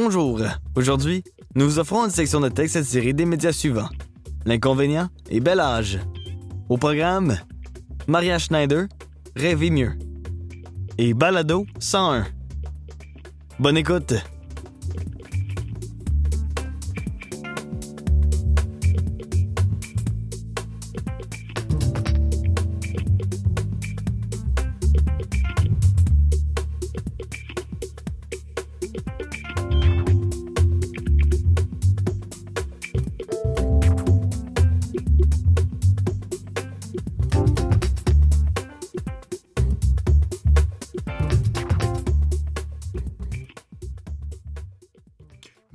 Bonjour. 0.00 0.40
Aujourd'hui, 0.76 1.24
nous 1.56 1.64
vous 1.64 1.80
offrons 1.80 2.04
une 2.04 2.12
section 2.12 2.38
de 2.38 2.48
texte 2.48 2.80
tirée 2.84 3.12
des 3.12 3.24
médias 3.24 3.50
suivants. 3.50 3.88
L'inconvénient 4.46 5.08
et 5.28 5.40
bel 5.40 5.58
âge. 5.58 5.98
Au 6.68 6.76
programme, 6.76 7.36
Maria 8.06 8.38
Schneider, 8.38 8.86
Rêver 9.34 9.70
mieux. 9.70 9.98
Et 10.98 11.14
Balado 11.14 11.66
101. 11.80 12.28
Bonne 13.58 13.76
écoute. 13.76 14.14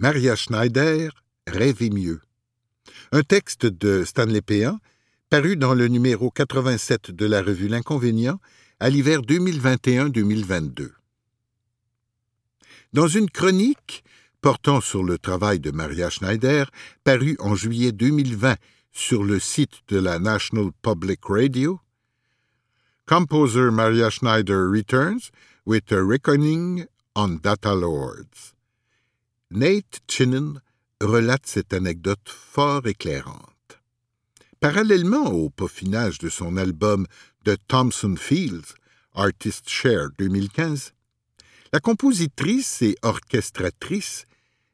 Maria 0.03 0.35
Schneider, 0.35 1.11
Rêver 1.47 1.89
mieux. 1.89 2.19
Un 3.13 3.21
texte 3.21 3.65
de 3.65 4.03
Stanley 4.03 4.41
Péan, 4.41 4.79
paru 5.29 5.55
dans 5.55 5.73
le 5.73 5.87
numéro 5.87 6.29
87 6.29 7.11
de 7.11 7.25
la 7.25 7.41
revue 7.41 7.69
L'Inconvénient 7.69 8.37
à 8.81 8.89
l'hiver 8.89 9.21
2021-2022. 9.21 10.91
Dans 12.91 13.07
une 13.07 13.29
chronique 13.29 14.03
portant 14.41 14.81
sur 14.81 15.05
le 15.05 15.17
travail 15.17 15.61
de 15.61 15.71
Maria 15.71 16.09
Schneider, 16.09 16.69
paru 17.05 17.37
en 17.39 17.55
juillet 17.55 17.93
2020 17.93 18.57
sur 18.91 19.23
le 19.23 19.39
site 19.39 19.83
de 19.87 19.99
la 19.99 20.19
National 20.19 20.71
Public 20.81 21.21
Radio, 21.29 21.79
Composer 23.05 23.71
Maria 23.71 24.09
Schneider 24.09 24.69
returns 24.69 25.31
with 25.65 25.89
a 25.93 26.03
reckoning 26.03 26.87
on 27.15 27.37
data 27.41 27.73
lords. 27.73 28.52
Nate 29.55 29.99
Chinnon 30.07 30.55
relate 30.99 31.45
cette 31.45 31.73
anecdote 31.73 32.27
fort 32.27 32.87
éclairante. 32.87 33.79
Parallèlement 34.59 35.27
au 35.27 35.51
peaufinage 35.51 36.17
de 36.17 36.27
son 36.27 36.57
album 36.57 37.05
The 37.45 37.57
Thompson 37.67 38.15
Fields, 38.17 38.73
Artist 39.13 39.69
Share 39.69 40.07
2015, 40.17 40.93
la 41.71 41.79
compositrice 41.79 42.81
et 42.81 42.95
orchestratrice 43.03 44.25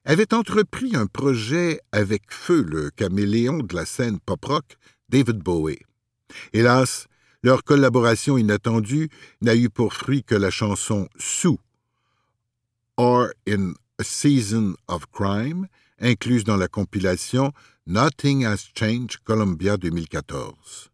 avait 0.05 0.33
entrepris 0.33 0.95
un 0.95 1.07
projet 1.07 1.81
avec 1.91 2.23
feu 2.29 2.61
le 2.61 2.89
caméléon 2.89 3.57
de 3.57 3.75
la 3.75 3.85
scène 3.85 4.21
pop-rock, 4.21 4.77
David 5.09 5.39
Bowie. 5.39 5.79
Hélas, 6.53 7.07
leur 7.43 7.65
collaboration 7.65 8.37
inattendue 8.37 9.09
n'a 9.41 9.57
eu 9.57 9.69
pour 9.69 9.93
fruit 9.93 10.23
que 10.23 10.35
la 10.35 10.51
chanson 10.51 11.09
Sue, 11.17 11.57
or 12.95 13.27
in 13.45 13.73
a 13.99 14.03
Season 14.03 14.75
of 14.87 15.05
Crime, 15.11 15.67
incluse 15.99 16.45
dans 16.45 16.55
la 16.55 16.69
compilation 16.69 17.51
Nothing 17.85 18.45
Has 18.45 18.69
Changed 18.73 19.19
Columbia 19.25 19.77
2014. 19.77 20.89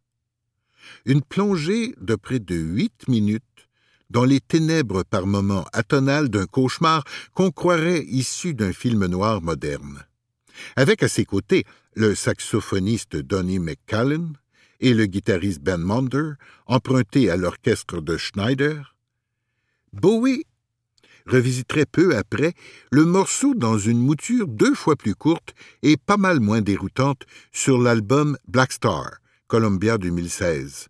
Une 1.06 1.22
plongée 1.22 1.94
de 2.02 2.16
près 2.16 2.40
de 2.40 2.56
huit 2.56 3.08
minutes 3.08 3.44
dans 4.10 4.24
les 4.24 4.40
ténèbres 4.40 5.04
par 5.04 5.28
moments 5.28 5.66
atonales 5.72 6.30
d'un 6.30 6.48
cauchemar 6.48 7.04
qu'on 7.34 7.52
croirait 7.52 8.04
issu 8.04 8.54
d'un 8.54 8.74
film 8.74 9.06
noir 9.06 9.42
moderne. 9.42 10.04
Avec 10.76 11.04
à 11.04 11.08
ses 11.08 11.26
côtés 11.26 11.66
le 11.96 12.16
saxophoniste 12.16 13.18
Donnie 13.18 13.60
McCallan 13.60 14.34
et 14.80 14.94
le 14.94 15.06
guitariste 15.06 15.62
Ben 15.62 15.78
Monder, 15.78 16.34
emprunté 16.66 17.30
à 17.30 17.38
l'orchestre 17.38 18.02
de 18.02 18.18
Schneider, 18.18 18.96
Bowie 19.94 20.46
revisiterait 21.26 21.86
peu 21.86 22.16
après 22.16 22.54
le 22.92 23.06
morceau 23.06 23.56
dans 23.56 23.78
une 23.78 24.00
mouture 24.00 24.48
deux 24.48 24.76
fois 24.76 24.96
plus 24.96 25.16
courte 25.16 25.54
et 25.82 25.98
pas 25.98 26.18
mal 26.18 26.40
moins 26.40 26.62
déroutante 26.62 27.24
sur 27.52 27.78
l'album 27.80 28.38
Black 28.48 28.72
Star, 28.72 29.18
Columbia 29.48 29.98
2016. 29.98 30.88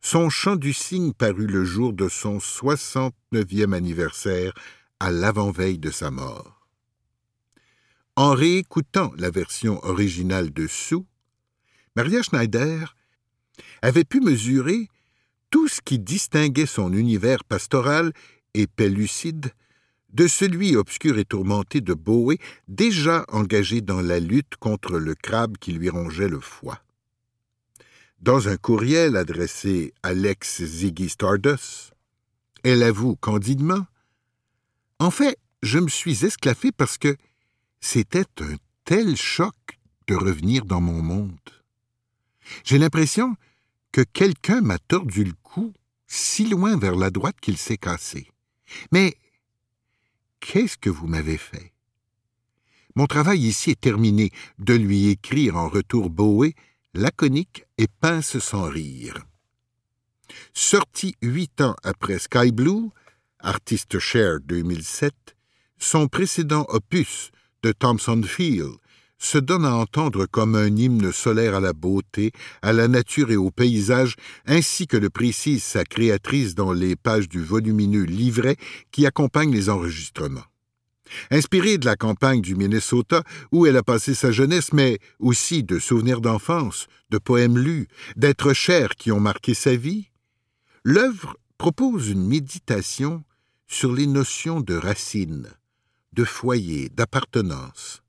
Son 0.00 0.30
chant 0.30 0.56
du 0.56 0.72
cygne 0.72 1.12
parut 1.12 1.46
le 1.46 1.64
jour 1.64 1.92
de 1.92 2.08
son 2.08 2.38
69e 2.38 3.74
anniversaire 3.74 4.52
à 4.98 5.10
l'avant-veille 5.10 5.78
de 5.78 5.90
sa 5.90 6.10
mort. 6.10 6.66
En 8.16 8.34
réécoutant 8.34 9.12
la 9.16 9.30
version 9.30 9.82
originale 9.84 10.52
de 10.52 10.68
Maria 11.96 12.22
Schneider 12.22 12.96
avait 13.82 14.04
pu 14.04 14.20
mesurer 14.20 14.88
tout 15.50 15.68
ce 15.68 15.80
qui 15.80 15.98
distinguait 15.98 16.66
son 16.66 16.92
univers 16.92 17.44
pastoral 17.44 18.12
et 18.54 18.66
pellucide 18.66 19.52
de 20.12 20.26
celui 20.26 20.76
obscur 20.76 21.18
et 21.18 21.24
tourmenté 21.24 21.80
de 21.80 21.94
Bowie, 21.94 22.38
déjà 22.68 23.24
engagé 23.28 23.80
dans 23.80 24.00
la 24.00 24.20
lutte 24.20 24.56
contre 24.56 24.98
le 24.98 25.14
crabe 25.14 25.56
qui 25.58 25.72
lui 25.72 25.88
rongeait 25.88 26.28
le 26.28 26.40
foie. 26.40 26.82
Dans 28.20 28.48
un 28.48 28.56
courriel 28.56 29.16
adressé 29.16 29.94
à 30.02 30.12
l'ex-Ziggy 30.12 31.08
Stardust, 31.08 31.92
elle 32.62 32.82
avoue 32.82 33.16
candidement 33.16 33.86
En 34.98 35.10
fait, 35.10 35.38
je 35.62 35.78
me 35.78 35.88
suis 35.88 36.24
esclaffé 36.24 36.72
parce 36.72 36.98
que 36.98 37.16
c'était 37.80 38.26
un 38.40 38.56
tel 38.84 39.16
choc 39.16 39.54
de 40.06 40.14
revenir 40.14 40.64
dans 40.64 40.80
mon 40.80 41.00
monde. 41.00 41.38
J'ai 42.64 42.78
l'impression 42.78 43.36
que 43.92 44.02
quelqu'un 44.02 44.60
m'a 44.60 44.78
tordu 44.78 45.24
le 45.24 45.32
cou 45.42 45.72
si 46.06 46.48
loin 46.48 46.76
vers 46.76 46.96
la 46.96 47.10
droite 47.10 47.36
qu'il 47.40 47.56
s'est 47.56 47.78
cassé. 47.78 48.28
Mais 48.92 49.14
Qu'est-ce 50.40 50.76
que 50.76 50.90
vous 50.90 51.06
m'avez 51.06 51.38
fait? 51.38 51.72
Mon 52.96 53.06
travail 53.06 53.40
ici 53.40 53.70
est 53.70 53.80
terminé, 53.80 54.30
de 54.58 54.74
lui 54.74 55.08
écrire 55.08 55.56
en 55.56 55.68
retour 55.68 56.10
Bowie, 56.10 56.54
laconique 56.94 57.64
et 57.78 57.86
pince 58.00 58.38
sans 58.38 58.64
rire. 58.64 59.24
Sorti 60.52 61.14
huit 61.22 61.60
ans 61.60 61.76
après 61.84 62.18
Sky 62.18 62.50
Blue, 62.50 62.90
Artist 63.38 63.98
Share 63.98 64.40
2007, 64.40 65.14
son 65.78 66.08
précédent 66.08 66.66
opus 66.68 67.30
de 67.62 67.72
Thompson 67.72 68.22
Field 68.24 68.76
se 69.20 69.38
donne 69.38 69.64
à 69.64 69.76
entendre 69.76 70.26
comme 70.26 70.56
un 70.56 70.74
hymne 70.74 71.12
solaire 71.12 71.54
à 71.54 71.60
la 71.60 71.72
beauté, 71.72 72.32
à 72.62 72.72
la 72.72 72.88
nature 72.88 73.30
et 73.30 73.36
au 73.36 73.50
paysage, 73.50 74.16
ainsi 74.46 74.86
que 74.86 74.96
le 74.96 75.10
précise 75.10 75.62
sa 75.62 75.84
créatrice 75.84 76.54
dans 76.54 76.72
les 76.72 76.96
pages 76.96 77.28
du 77.28 77.40
volumineux 77.40 78.04
livret 78.04 78.56
qui 78.90 79.06
accompagne 79.06 79.52
les 79.52 79.68
enregistrements. 79.68 80.44
Inspirée 81.30 81.76
de 81.78 81.86
la 81.86 81.96
campagne 81.96 82.40
du 82.40 82.54
Minnesota 82.54 83.22
où 83.52 83.66
elle 83.66 83.76
a 83.76 83.82
passé 83.82 84.14
sa 84.14 84.32
jeunesse, 84.32 84.72
mais 84.72 84.98
aussi 85.18 85.62
de 85.62 85.78
souvenirs 85.78 86.20
d'enfance, 86.20 86.86
de 87.10 87.18
poèmes 87.18 87.58
lus, 87.58 87.88
d'êtres 88.16 88.54
chers 88.54 88.94
qui 88.96 89.12
ont 89.12 89.20
marqué 89.20 89.54
sa 89.54 89.74
vie, 89.74 90.08
l'œuvre 90.84 91.36
propose 91.58 92.08
une 92.08 92.26
méditation 92.26 93.24
sur 93.66 93.92
les 93.92 94.06
notions 94.06 94.60
de 94.60 94.74
racines, 94.74 95.50
de 96.12 96.24
foyer, 96.24 96.88
d'appartenance. 96.88 98.02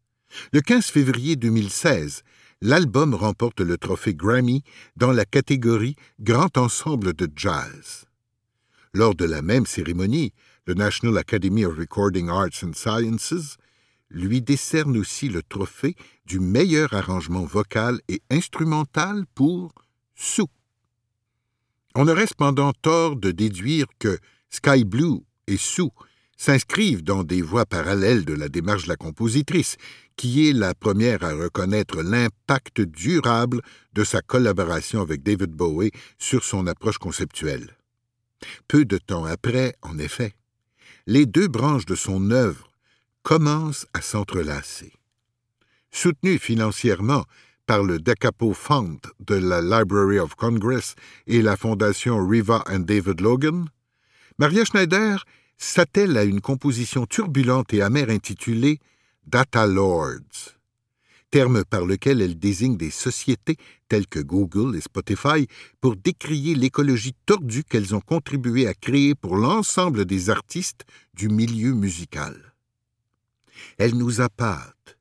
Le 0.53 0.61
15 0.61 0.85
février 0.85 1.35
2016, 1.35 2.23
l'album 2.61 3.13
remporte 3.13 3.61
le 3.61 3.77
trophée 3.77 4.13
Grammy 4.13 4.63
dans 4.95 5.11
la 5.11 5.25
catégorie 5.25 5.95
Grand 6.19 6.57
ensemble 6.57 7.13
de 7.13 7.29
jazz. 7.35 8.05
Lors 8.93 9.15
de 9.15 9.25
la 9.25 9.41
même 9.41 9.65
cérémonie, 9.65 10.33
le 10.65 10.73
National 10.73 11.17
Academy 11.17 11.65
of 11.65 11.77
Recording 11.77 12.29
Arts 12.29 12.63
and 12.63 12.73
Sciences 12.73 13.57
lui 14.09 14.41
décerne 14.41 14.97
aussi 14.97 15.29
le 15.29 15.41
trophée 15.41 15.95
du 16.25 16.39
meilleur 16.39 16.93
arrangement 16.93 17.43
vocal 17.43 17.99
et 18.09 18.21
instrumental 18.29 19.25
pour 19.33 19.73
Sue. 20.15 20.43
On 21.95 22.07
aurait 22.07 22.27
cependant 22.27 22.73
tort 22.73 23.15
de 23.15 23.31
déduire 23.31 23.85
que 23.99 24.17
Sky 24.49 24.83
Blue 24.83 25.21
et 25.47 25.57
Sue 25.57 25.89
s'inscrivent 26.41 27.03
dans 27.03 27.23
des 27.23 27.43
voies 27.43 27.67
parallèles 27.67 28.25
de 28.25 28.33
la 28.33 28.49
démarche 28.49 28.85
de 28.85 28.89
la 28.89 28.95
compositrice, 28.95 29.77
qui 30.15 30.49
est 30.49 30.53
la 30.53 30.73
première 30.73 31.23
à 31.23 31.33
reconnaître 31.35 32.01
l'impact 32.01 32.81
durable 32.81 33.61
de 33.93 34.03
sa 34.03 34.23
collaboration 34.23 35.01
avec 35.01 35.21
David 35.21 35.51
Bowie 35.51 35.91
sur 36.17 36.43
son 36.43 36.65
approche 36.65 36.97
conceptuelle. 36.97 37.77
Peu 38.67 38.85
de 38.85 38.97
temps 38.97 39.25
après, 39.25 39.75
en 39.83 39.99
effet, 39.99 40.33
les 41.05 41.27
deux 41.27 41.47
branches 41.47 41.85
de 41.85 41.93
son 41.93 42.31
œuvre 42.31 42.67
commencent 43.21 43.85
à 43.93 44.01
s'entrelacer. 44.01 44.93
Soutenu 45.91 46.39
financièrement 46.39 47.25
par 47.67 47.83
le 47.83 47.99
Decapo 47.99 48.55
Fund 48.55 48.97
de 49.19 49.35
la 49.35 49.61
Library 49.61 50.17
of 50.17 50.33
Congress 50.33 50.95
et 51.27 51.43
la 51.43 51.55
fondation 51.55 52.27
Riva 52.27 52.63
and 52.67 52.79
David 52.79 53.21
Logan, 53.21 53.65
Maria 54.39 54.65
Schneider 54.65 55.23
s'attelle 55.63 56.17
à 56.17 56.23
une 56.23 56.41
composition 56.41 57.05
turbulente 57.05 57.73
et 57.73 57.81
amère 57.81 58.09
intitulée 58.09 58.79
Data 59.27 59.67
Lords, 59.67 60.57
terme 61.29 61.63
par 61.63 61.85
lequel 61.85 62.21
elle 62.21 62.39
désigne 62.39 62.77
des 62.77 62.89
sociétés 62.89 63.57
telles 63.87 64.07
que 64.07 64.19
Google 64.19 64.75
et 64.75 64.81
Spotify 64.81 65.47
pour 65.79 65.95
décrier 65.95 66.55
l'écologie 66.55 67.15
tordue 67.25 67.63
qu'elles 67.63 67.93
ont 67.93 68.01
contribué 68.01 68.67
à 68.67 68.73
créer 68.73 69.13
pour 69.13 69.37
l'ensemble 69.37 70.05
des 70.05 70.29
artistes 70.31 70.83
du 71.13 71.29
milieu 71.29 71.73
musical. 71.73 72.53
Elle 73.77 73.95
nous 73.95 74.19
appâte, 74.19 74.97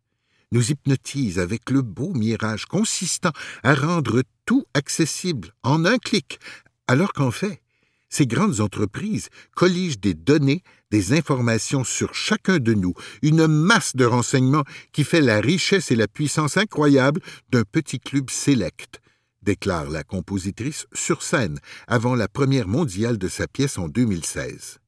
nous 0.53 0.71
hypnotise 0.71 1.39
avec 1.39 1.71
le 1.71 1.81
beau 1.81 2.13
mirage 2.13 2.67
consistant 2.67 3.33
à 3.63 3.75
rendre 3.75 4.23
tout 4.45 4.67
accessible 4.75 5.55
en 5.63 5.87
un 5.87 5.97
clic, 5.97 6.39
alors 6.87 7.15
qu'en 7.15 7.31
fait, 7.31 7.63
ces 8.11 8.27
grandes 8.27 8.61
entreprises 8.61 9.29
colligent 9.55 10.01
des 10.01 10.15
données, 10.15 10.63
des 10.91 11.17
informations 11.17 11.85
sur 11.85 12.15
chacun 12.15 12.59
de 12.59 12.75
nous, 12.75 12.95
une 13.23 13.47
masse 13.47 13.97
de 13.97 14.05
renseignements 14.05 14.65
qui 14.93 15.05
fait 15.05 15.21
la 15.21 15.41
richesse 15.41 15.91
et 15.91 15.97
la 15.97 16.09
puissance 16.09 16.57
incroyable 16.57 17.23
d'un 17.51 17.63
petit 17.63 18.01
club 18.01 18.29
sélect, 18.29 19.01
déclare 19.43 19.89
la 19.89 20.03
compositrice 20.03 20.87
sur 20.93 21.23
scène 21.23 21.61
avant 21.87 22.17
la 22.17 22.29
première 22.29 22.69
mondiale 22.69 23.17
de 23.17 23.29
sa 23.29 23.47
pièce 23.47 23.79
en 23.79 23.89
2016. 23.89 24.79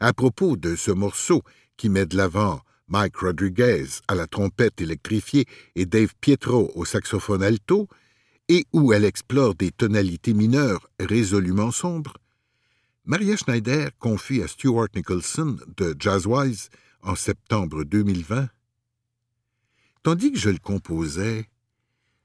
À 0.00 0.12
propos 0.12 0.56
de 0.56 0.74
ce 0.74 0.90
morceau 0.90 1.42
qui 1.76 1.88
met 1.88 2.06
de 2.06 2.16
l'avant 2.16 2.60
Mike 2.88 3.18
Rodriguez 3.18 3.86
à 4.08 4.16
la 4.16 4.26
trompette 4.26 4.80
électrifiée 4.80 5.46
et 5.76 5.86
Dave 5.86 6.12
Pietro 6.20 6.72
au 6.74 6.84
saxophone 6.84 7.42
alto, 7.42 7.86
et 8.50 8.66
où 8.72 8.92
elle 8.92 9.04
explore 9.04 9.54
des 9.54 9.70
tonalités 9.70 10.34
mineures 10.34 10.90
résolument 10.98 11.70
sombres, 11.70 12.16
Maria 13.04 13.36
Schneider 13.36 13.90
confie 14.00 14.42
à 14.42 14.48
Stuart 14.48 14.88
Nicholson 14.96 15.56
de 15.76 15.94
Jazzwise 15.96 16.68
en 17.02 17.14
septembre 17.14 17.84
2020 17.84 18.48
Tandis 20.02 20.32
que 20.32 20.38
je 20.38 20.50
le 20.50 20.58
composais, 20.58 21.48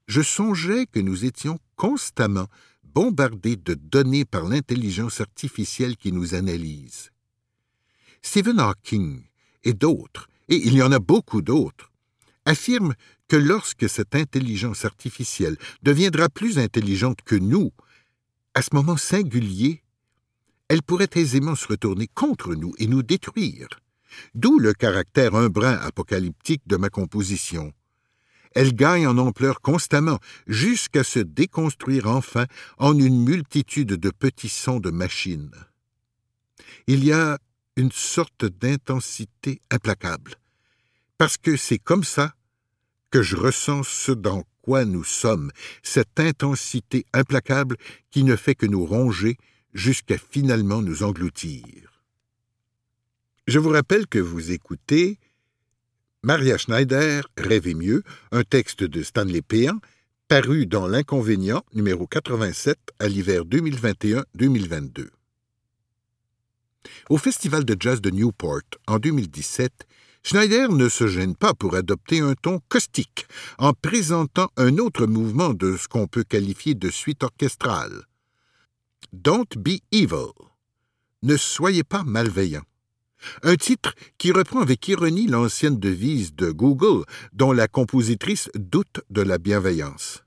je 0.08 0.22
songeais 0.22 0.88
que 0.88 1.00
nous 1.00 1.26
étions 1.26 1.60
constamment 1.76 2.48
bombardés 2.84 3.58
de 3.58 3.76
données 3.76 4.26
par 4.26 4.46
l'intelligence 4.46 5.22
artificielle 5.22 5.96
qui 5.96 6.12
nous 6.12 6.34
analyse. 6.34 7.12
Stephen 8.24 8.60
Hawking 8.60 9.22
et 9.64 9.74
d'autres, 9.74 10.28
et 10.50 10.56
il 10.56 10.74
y 10.74 10.82
en 10.82 10.92
a 10.92 11.00
beaucoup 11.00 11.44
d'autres, 11.44 11.92
affirment 12.46 12.96
que 13.28 13.36
lorsque 13.36 13.90
cette 13.90 14.16
intelligence 14.16 14.86
artificielle 14.86 15.58
deviendra 15.82 16.30
plus 16.30 16.60
intelligente 16.60 17.20
que 17.24 17.36
nous, 17.36 17.72
à 18.54 18.62
ce 18.62 18.70
moment 18.74 18.98
singulier, 18.98 19.84
elle 20.68 20.82
pourrait 20.82 21.10
aisément 21.16 21.56
se 21.56 21.68
retourner 21.68 22.08
contre 22.08 22.56
nous 22.56 22.74
et 22.78 22.88
nous 22.88 23.04
détruire. 23.04 23.68
D'où 24.34 24.60
le 24.60 24.74
caractère 24.74 25.36
un 25.36 25.50
brin 25.50 25.74
apocalyptique 25.74 26.62
de 26.68 26.78
ma 26.78 26.90
composition. 26.90 27.74
Elle 28.54 28.74
gagne 28.74 29.06
en 29.06 29.18
ampleur 29.18 29.60
constamment, 29.60 30.20
jusqu'à 30.48 31.04
se 31.04 31.20
déconstruire 31.20 32.08
enfin 32.08 32.46
en 32.78 32.98
une 32.98 33.22
multitude 33.22 33.94
de 33.94 34.10
petits 34.10 34.50
sons 34.50 34.80
de 34.80 34.92
machines. 34.92 35.52
Il 36.88 37.04
y 37.04 37.12
a 37.12 37.38
une 37.76 37.92
sorte 37.92 38.46
d'intensité 38.46 39.60
implacable, 39.70 40.36
parce 41.18 41.36
que 41.36 41.58
c'est 41.58 41.80
comme 41.80 42.06
ça 42.06 42.35
que 43.16 43.22
je 43.22 43.38
ressens 43.38 43.84
ce 43.84 44.12
dans 44.12 44.44
quoi 44.62 44.84
nous 44.84 45.06
sommes, 45.06 45.50
cette 45.84 46.20
intensité 46.20 47.06
implacable 47.14 47.78
qui 48.12 48.26
ne 48.26 48.36
fait 48.36 48.56
que 48.56 48.66
nous 48.66 48.86
ronger 48.86 49.38
jusqu'à 49.74 50.18
finalement 50.18 50.82
nous 50.82 51.02
engloutir. 51.02 51.64
Je 53.48 53.58
vous 53.58 53.70
rappelle 53.70 54.06
que 54.08 54.20
vous 54.20 54.52
écoutez 54.52 55.18
Maria 56.24 56.58
Schneider, 56.58 57.26
Rêvez 57.38 57.74
mieux, 57.74 58.04
un 58.34 58.44
texte 58.44 58.84
de 58.84 59.02
Stanley 59.02 59.42
Péan, 59.42 59.80
paru 60.28 60.66
dans 60.66 60.86
L'Inconvénient, 60.86 61.64
numéro 61.74 62.08
87, 62.08 62.78
à 63.00 63.08
l'hiver 63.08 63.44
2021-2022. 63.46 65.08
Au 67.10 67.18
Festival 67.18 67.64
de 67.64 67.78
jazz 67.80 68.02
de 68.02 68.10
Newport, 68.10 68.60
en 68.88 69.00
2017, 69.00 69.72
Schneider 70.28 70.72
ne 70.72 70.90
se 70.90 71.06
gêne 71.06 71.36
pas 71.36 71.54
pour 71.54 71.76
adopter 71.76 72.20
un 72.20 72.34
ton 72.34 72.60
caustique 72.68 73.28
en 73.60 73.74
présentant 73.74 74.50
un 74.58 74.80
autre 74.80 75.06
mouvement 75.06 75.54
de 75.54 75.78
ce 75.78 75.88
qu'on 75.88 76.08
peut 76.08 76.24
qualifier 76.24 76.74
de 76.74 76.90
suite 76.90 77.22
orchestrale. 77.22 78.06
Don't 79.14 79.46
be 79.56 79.82
evil. 79.92 80.32
Ne 81.22 81.38
soyez 81.38 81.84
pas 81.84 82.04
malveillant. 82.04 82.64
Un 83.44 83.56
titre 83.56 83.94
qui 84.18 84.32
reprend 84.32 84.62
avec 84.62 84.88
ironie 84.88 85.28
l'ancienne 85.28 85.80
devise 85.80 86.34
de 86.34 86.50
Google, 86.50 87.06
dont 87.32 87.52
la 87.52 87.68
compositrice 87.68 88.50
doute 88.56 89.02
de 89.12 89.22
la 89.22 89.38
bienveillance. 89.38 90.24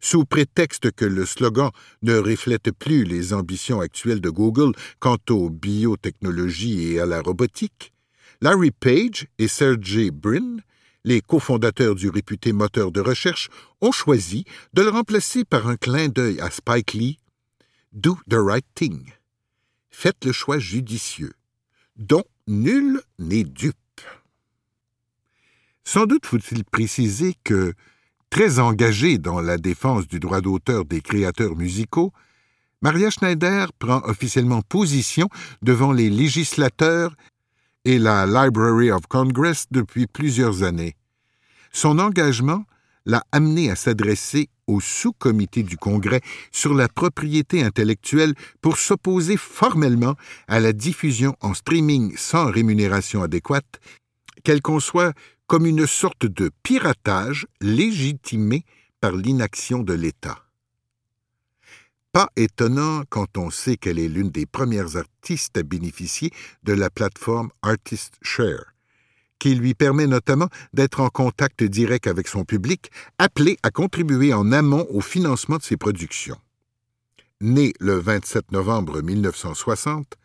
Sous 0.00 0.24
prétexte 0.24 0.90
que 0.90 1.04
le 1.04 1.24
slogan 1.24 1.70
ne 2.02 2.16
reflète 2.16 2.72
plus 2.72 3.04
les 3.04 3.32
ambitions 3.32 3.80
actuelles 3.80 4.20
de 4.20 4.30
Google 4.30 4.72
quant 4.98 5.18
aux 5.30 5.50
biotechnologies 5.50 6.94
et 6.94 7.00
à 7.00 7.06
la 7.06 7.22
robotique, 7.22 7.92
Larry 8.42 8.70
Page 8.70 9.26
et 9.38 9.48
Sergey 9.48 10.10
Brin, 10.10 10.56
les 11.04 11.20
cofondateurs 11.20 11.94
du 11.94 12.08
réputé 12.08 12.52
moteur 12.52 12.90
de 12.90 13.00
recherche, 13.00 13.50
ont 13.82 13.92
choisi 13.92 14.46
de 14.72 14.80
le 14.80 14.88
remplacer 14.88 15.44
par 15.44 15.68
un 15.68 15.76
clin 15.76 16.08
d'œil 16.08 16.40
à 16.40 16.50
Spike 16.50 16.94
Lee 16.94 17.18
Do 17.92 18.18
the 18.30 18.36
right 18.36 18.64
thing. 18.74 19.12
Faites 19.90 20.24
le 20.24 20.32
choix 20.32 20.58
judicieux, 20.58 21.34
dont 21.96 22.24
nul 22.46 23.02
n'est 23.18 23.44
dupe. 23.44 23.76
Sans 25.84 26.06
doute 26.06 26.24
faut-il 26.24 26.64
préciser 26.64 27.34
que, 27.44 27.74
très 28.30 28.58
engagée 28.58 29.18
dans 29.18 29.40
la 29.40 29.58
défense 29.58 30.06
du 30.06 30.18
droit 30.18 30.40
d'auteur 30.40 30.86
des 30.86 31.02
créateurs 31.02 31.56
musicaux, 31.56 32.12
Maria 32.80 33.10
Schneider 33.10 33.70
prend 33.74 34.00
officiellement 34.04 34.62
position 34.62 35.28
devant 35.60 35.92
les 35.92 36.08
législateurs 36.08 37.14
et 37.84 37.98
la 37.98 38.26
Library 38.26 38.90
of 38.90 39.06
Congress 39.08 39.66
depuis 39.70 40.06
plusieurs 40.06 40.62
années. 40.62 40.96
Son 41.72 41.98
engagement 41.98 42.64
l'a 43.06 43.22
amené 43.32 43.70
à 43.70 43.76
s'adresser 43.76 44.48
au 44.66 44.80
sous-comité 44.80 45.62
du 45.62 45.76
Congrès 45.76 46.20
sur 46.52 46.74
la 46.74 46.88
propriété 46.88 47.62
intellectuelle 47.62 48.34
pour 48.60 48.78
s'opposer 48.78 49.36
formellement 49.36 50.14
à 50.48 50.60
la 50.60 50.72
diffusion 50.72 51.34
en 51.40 51.54
streaming 51.54 52.14
sans 52.16 52.50
rémunération 52.50 53.22
adéquate, 53.22 53.80
qu'elle 54.44 54.62
conçoit 54.62 55.12
comme 55.46 55.66
une 55.66 55.86
sorte 55.86 56.26
de 56.26 56.50
piratage 56.62 57.46
légitimé 57.60 58.64
par 59.00 59.12
l'inaction 59.12 59.82
de 59.82 59.94
l'État. 59.94 60.49
Pas 62.12 62.28
étonnant 62.34 63.04
quand 63.08 63.38
on 63.38 63.50
sait 63.50 63.76
qu'elle 63.76 64.00
est 64.00 64.08
l'une 64.08 64.30
des 64.30 64.44
premières 64.44 64.96
artistes 64.96 65.56
à 65.56 65.62
bénéficier 65.62 66.30
de 66.64 66.72
la 66.72 66.90
plateforme 66.90 67.50
Artist 67.62 68.14
Share, 68.20 68.74
qui 69.38 69.54
lui 69.54 69.74
permet 69.74 70.08
notamment 70.08 70.48
d'être 70.72 70.98
en 70.98 71.08
contact 71.08 71.62
direct 71.62 72.08
avec 72.08 72.26
son 72.26 72.44
public, 72.44 72.90
appelé 73.18 73.58
à 73.62 73.70
contribuer 73.70 74.34
en 74.34 74.50
amont 74.50 74.88
au 74.90 75.00
financement 75.00 75.58
de 75.58 75.62
ses 75.62 75.76
productions. 75.76 76.38
Née 77.40 77.74
le 77.78 77.94
27 78.00 78.50
novembre 78.50 79.02
1960, 79.02 80.16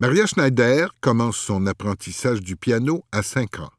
Maria 0.00 0.26
Schneider 0.26 0.94
commence 1.02 1.36
son 1.36 1.66
apprentissage 1.66 2.40
du 2.40 2.56
piano 2.56 3.04
à 3.12 3.22
5 3.22 3.60
ans. 3.60 3.70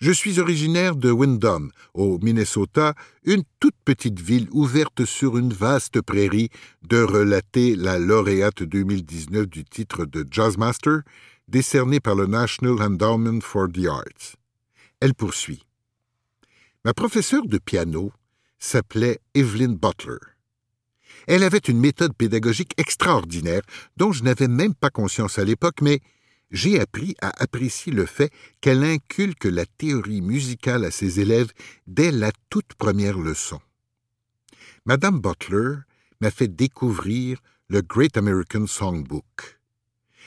Je 0.00 0.10
suis 0.10 0.40
originaire 0.40 0.96
de 0.96 1.10
Windham, 1.10 1.70
au 1.94 2.18
Minnesota, 2.18 2.94
une 3.24 3.44
toute 3.60 3.76
petite 3.84 4.20
ville 4.20 4.48
ouverte 4.50 5.04
sur 5.04 5.38
une 5.38 5.52
vaste 5.52 6.00
prairie, 6.00 6.50
de 6.82 7.00
relater 7.02 7.76
la 7.76 7.98
lauréate 7.98 8.64
2019 8.64 9.46
du 9.46 9.64
titre 9.64 10.04
de 10.04 10.26
Jazzmaster, 10.28 11.02
décerné 11.48 12.00
par 12.00 12.14
le 12.14 12.26
National 12.26 12.82
Endowment 12.82 13.40
for 13.40 13.68
the 13.68 13.86
Arts. 13.86 14.36
Elle 15.00 15.14
poursuit. 15.14 15.64
Ma 16.84 16.94
professeure 16.94 17.46
de 17.46 17.58
piano 17.58 18.12
s'appelait 18.58 19.20
Evelyn 19.34 19.74
Butler. 19.74 20.18
Elle 21.28 21.44
avait 21.44 21.58
une 21.58 21.78
méthode 21.78 22.14
pédagogique 22.14 22.72
extraordinaire 22.76 23.62
dont 23.96 24.10
je 24.10 24.24
n'avais 24.24 24.48
même 24.48 24.74
pas 24.74 24.90
conscience 24.90 25.38
à 25.38 25.44
l'époque, 25.44 25.80
mais 25.80 26.00
j'ai 26.52 26.78
appris 26.78 27.16
à 27.20 27.32
apprécier 27.42 27.92
le 27.92 28.06
fait 28.06 28.30
qu'elle 28.60 28.84
inculque 28.84 29.46
la 29.46 29.66
théorie 29.66 30.20
musicale 30.20 30.84
à 30.84 30.90
ses 30.90 31.18
élèves 31.18 31.52
dès 31.86 32.12
la 32.12 32.30
toute 32.50 32.74
première 32.74 33.18
leçon. 33.18 33.60
Madame 34.84 35.20
Butler 35.20 35.76
m'a 36.20 36.30
fait 36.30 36.48
découvrir 36.48 37.40
le 37.68 37.80
Great 37.80 38.16
American 38.16 38.66
Songbook. 38.66 39.58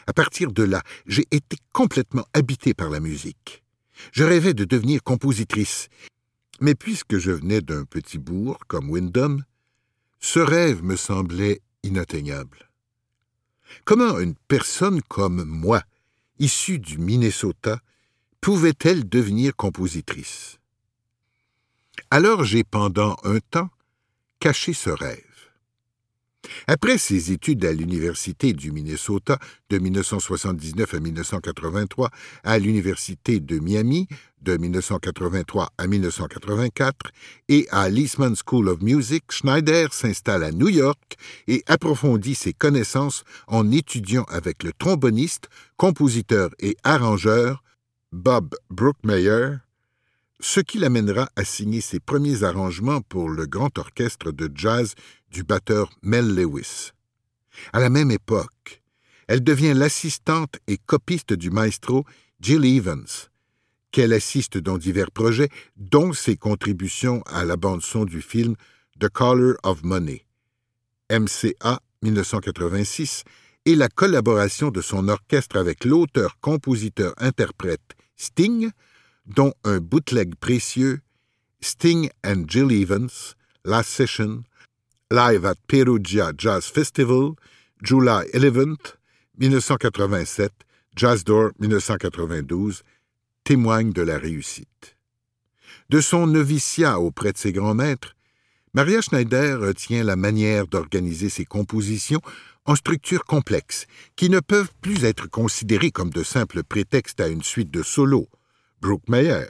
À 0.08 0.14
partir 0.14 0.52
de 0.52 0.64
là, 0.64 0.82
j'ai 1.06 1.26
été 1.32 1.58
complètement 1.74 2.26
habité 2.34 2.74
par 2.74 2.90
la 2.90 3.00
musique. 3.00 3.64
Je 4.12 4.24
rêvais 4.24 4.54
de 4.54 4.66
devenir 4.66 5.04
compositrice, 5.04 5.90
mais 6.60 6.76
puisque 6.76 7.18
je 7.18 7.32
venais 7.32 7.62
d'un 7.62 7.86
petit 7.86 8.18
bourg 8.18 8.60
comme 8.68 8.90
Wyndham, 8.90 9.44
ce 10.20 10.40
rêve 10.40 10.84
me 10.84 10.96
semblait 10.96 11.62
inatteignable. 11.84 12.70
Comment 13.84 14.20
une 14.20 14.36
personne 14.48 15.02
comme 15.04 15.44
moi, 15.44 15.84
issue 16.40 16.80
du 16.80 16.98
Minnesota, 16.98 17.80
pouvait-elle 18.42 19.08
devenir 19.08 19.56
compositrice? 19.56 20.60
Alors 22.12 22.44
j'ai 22.44 22.64
pendant 22.64 23.16
un 23.24 23.40
temps 23.40 23.70
caché 24.40 24.74
ce 24.74 24.90
rêve. 24.90 25.35
Après 26.68 26.98
ses 26.98 27.32
études 27.32 27.66
à 27.66 27.74
l'Université 27.74 28.54
du 28.54 28.72
Minnesota 28.72 29.38
de 29.70 29.78
1979 29.78 30.94
à 30.94 31.00
1983, 31.00 32.10
à 32.44 32.60
l'Université 32.60 33.40
de 33.40 33.60
Miami 33.60 34.08
de 34.42 34.58
1983 34.58 35.70
à 35.78 35.88
1984 35.88 37.12
et 37.50 37.68
à 37.72 37.90
l'Eastman 37.90 38.36
School 38.36 38.70
of 38.70 38.82
Music, 38.82 39.24
Schneider 39.30 39.94
s'installe 39.94 40.44
à 40.44 40.52
New 40.52 40.70
York 40.70 41.18
et 41.48 41.64
approfondit 41.68 42.36
ses 42.36 42.54
connaissances 42.54 43.24
en 43.48 43.72
étudiant 43.72 44.24
avec 44.26 44.64
le 44.64 44.72
tromboniste, 44.74 45.50
compositeur 45.78 46.52
et 46.60 46.78
arrangeur 46.84 47.64
Bob 48.12 48.56
Brookmeyer, 48.70 49.58
ce 50.40 50.60
qui 50.60 50.78
l'amènera 50.78 51.30
à 51.36 51.44
signer 51.44 51.82
ses 51.82 52.00
premiers 52.00 52.44
arrangements 52.44 53.02
pour 53.02 53.30
le 53.30 53.46
grand 53.46 53.78
orchestre 53.78 54.32
de 54.32 54.50
jazz 54.54 54.96
du 55.32 55.44
batteur 55.44 55.90
Mel 56.02 56.36
Lewis. 56.36 56.92
À 57.74 57.80
la 57.80 57.90
même 57.90 58.12
époque, 58.12 58.84
elle 59.28 59.44
devient 59.44 59.74
l'assistante 59.76 60.60
et 60.68 60.78
copiste 60.78 61.34
du 61.34 61.50
maestro 61.50 62.06
Jill 62.40 62.66
Evans, 62.66 63.08
qu'elle 63.92 64.14
assiste 64.14 64.58
dans 64.58 64.78
divers 64.78 65.12
projets, 65.12 65.50
dont 65.78 66.14
ses 66.14 66.36
contributions 66.36 67.24
à 67.26 67.46
la 67.46 67.58
bande-son 67.58 68.06
du 68.06 68.22
film 68.22 68.56
The 69.00 69.10
Color 69.10 69.56
of 69.64 69.84
Money, 69.84 70.26
MCA 71.10 71.82
1986, 72.02 73.24
et 73.66 73.76
la 73.76 73.90
collaboration 73.90 74.70
de 74.70 74.82
son 74.82 75.08
orchestre 75.08 75.58
avec 75.58 75.86
l'auteur-compositeur-interprète 75.86 77.96
Sting, 78.16 78.70
dont 79.26 79.54
un 79.64 79.80
bootleg 79.80 80.36
précieux, 80.36 81.02
Sting 81.62 82.10
and 82.24 82.46
Jill 82.48 82.72
Evans, 82.72 83.36
Last 83.64 83.90
Session, 83.90 84.44
Live 85.12 85.46
at 85.46 85.56
Perugia 85.68 86.32
Jazz 86.38 86.66
Festival, 86.66 87.34
July 87.82 88.26
11th, 88.34 88.96
1987, 89.38 90.52
Jazz 90.96 91.24
Door 91.24 91.52
1992, 91.60 92.84
témoignent 93.44 93.94
de 93.94 94.02
la 94.02 94.18
réussite. 94.18 94.98
De 95.90 96.02
son 96.02 96.28
noviciat 96.28 97.00
auprès 97.00 97.32
de 97.32 97.38
ses 97.38 97.52
grands 97.52 97.76
maîtres, 97.76 98.16
Maria 98.74 99.02
Schneider 99.02 99.60
retient 99.60 100.04
la 100.04 100.16
manière 100.16 100.68
d'organiser 100.68 101.30
ses 101.30 101.46
compositions 101.46 102.22
en 102.66 102.76
structures 102.76 103.26
complexes, 103.26 103.86
qui 104.16 104.30
ne 104.30 104.40
peuvent 104.40 104.72
plus 104.82 105.06
être 105.06 105.28
considérées 105.30 105.92
comme 105.92 106.10
de 106.10 106.24
simples 106.24 106.64
prétextes 106.64 107.22
à 107.22 107.28
une 107.28 107.44
suite 107.44 107.72
de 107.72 107.84
solos, 107.84 108.28
Brookmeyer, 108.82 109.48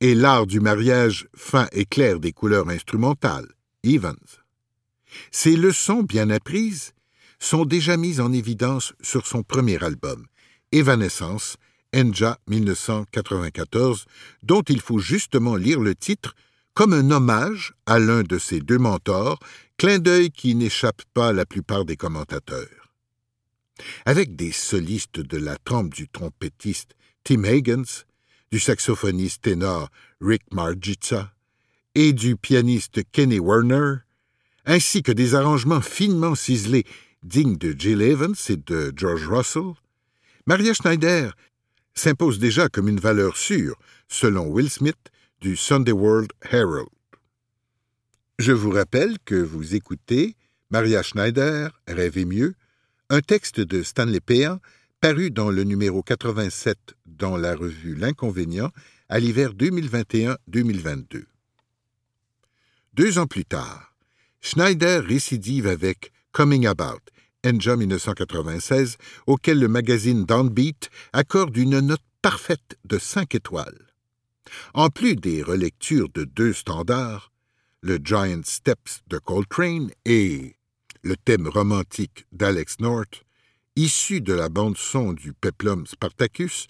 et 0.00 0.14
l'art 0.14 0.46
du 0.46 0.60
mariage 0.60 1.28
fin 1.34 1.68
et 1.72 1.84
clair 1.84 2.18
des 2.20 2.32
couleurs 2.32 2.68
instrumentales, 2.68 3.48
Evans. 3.84 4.16
Ces 5.30 5.56
leçons 5.56 6.02
bien 6.02 6.30
apprises 6.30 6.92
sont 7.38 7.64
déjà 7.64 7.96
mises 7.96 8.20
en 8.20 8.32
évidence 8.32 8.94
sur 9.00 9.26
son 9.26 9.42
premier 9.42 9.82
album, 9.82 10.26
Evanescence, 10.70 11.56
Enja 11.94 12.38
1994, 12.48 14.06
dont 14.42 14.62
il 14.62 14.80
faut 14.80 14.98
justement 14.98 15.56
lire 15.56 15.80
le 15.80 15.94
titre 15.94 16.34
comme 16.74 16.94
un 16.94 17.10
hommage 17.10 17.74
à 17.84 17.98
l'un 17.98 18.22
de 18.22 18.38
ses 18.38 18.60
deux 18.60 18.78
mentors, 18.78 19.38
clin 19.76 19.98
d'œil 19.98 20.30
qui 20.30 20.54
n'échappe 20.54 21.02
pas 21.12 21.28
à 21.28 21.32
la 21.32 21.44
plupart 21.44 21.84
des 21.84 21.96
commentateurs. 21.96 22.92
Avec 24.06 24.36
des 24.36 24.52
solistes 24.52 25.20
de 25.20 25.36
la 25.36 25.56
trempe 25.58 25.92
du 25.92 26.08
trompettiste 26.08 26.94
Tim 27.24 27.44
Higgins, 27.44 28.04
du 28.52 28.60
saxophoniste 28.60 29.42
ténor 29.42 29.88
Rick 30.20 30.42
Margitza 30.52 31.32
et 31.94 32.12
du 32.12 32.36
pianiste 32.36 33.00
Kenny 33.10 33.40
Werner, 33.40 33.96
ainsi 34.66 35.02
que 35.02 35.10
des 35.10 35.34
arrangements 35.34 35.80
finement 35.80 36.34
ciselés 36.34 36.84
dignes 37.22 37.56
de 37.56 37.74
Jill 37.76 38.02
Evans 38.02 38.36
et 38.50 38.58
de 38.58 38.92
George 38.94 39.26
Russell, 39.26 39.72
Maria 40.46 40.74
Schneider 40.74 41.34
s'impose 41.94 42.38
déjà 42.38 42.68
comme 42.68 42.88
une 42.88 43.00
valeur 43.00 43.36
sûre, 43.36 43.78
selon 44.08 44.46
Will 44.46 44.70
Smith 44.70 45.10
du 45.40 45.56
Sunday 45.56 45.92
World 45.92 46.32
Herald. 46.50 46.88
Je 48.38 48.52
vous 48.52 48.70
rappelle 48.70 49.18
que 49.24 49.34
vous 49.34 49.74
écoutez 49.74 50.36
Maria 50.70 51.02
Schneider, 51.02 51.70
Rêvez 51.88 52.26
mieux, 52.26 52.54
un 53.08 53.20
texte 53.20 53.60
de 53.60 53.82
Stanley 53.82 54.20
Péan 54.20 54.60
paru 55.02 55.32
dans 55.32 55.50
le 55.50 55.64
numéro 55.64 56.00
87 56.00 56.78
dans 57.06 57.36
la 57.36 57.56
revue 57.56 57.96
L'Inconvénient 57.96 58.70
à 59.08 59.18
l'hiver 59.18 59.52
2021-2022. 59.54 61.24
Deux 62.94 63.18
ans 63.18 63.26
plus 63.26 63.44
tard, 63.44 63.96
Schneider 64.40 65.02
récidive 65.02 65.66
avec 65.66 66.12
Coming 66.30 66.68
About, 66.68 67.00
Enja 67.44 67.74
1996, 67.74 68.96
auquel 69.26 69.58
le 69.58 69.66
magazine 69.66 70.24
Downbeat 70.24 70.88
accorde 71.12 71.56
une 71.56 71.80
note 71.80 72.00
parfaite 72.22 72.78
de 72.84 72.96
5 72.96 73.34
étoiles. 73.34 73.88
En 74.72 74.88
plus 74.88 75.16
des 75.16 75.42
relectures 75.42 76.10
de 76.10 76.22
deux 76.22 76.52
standards, 76.52 77.32
le 77.80 77.96
Giant 77.96 78.42
Steps 78.44 79.02
de 79.08 79.18
Coltrane 79.18 79.90
et 80.04 80.54
le 81.02 81.16
thème 81.16 81.48
romantique 81.48 82.24
d'Alex 82.30 82.78
North, 82.78 83.24
issu 83.76 84.20
de 84.20 84.32
la 84.32 84.48
bande-son 84.48 85.12
du 85.12 85.32
peplum 85.32 85.86
Spartacus, 85.86 86.66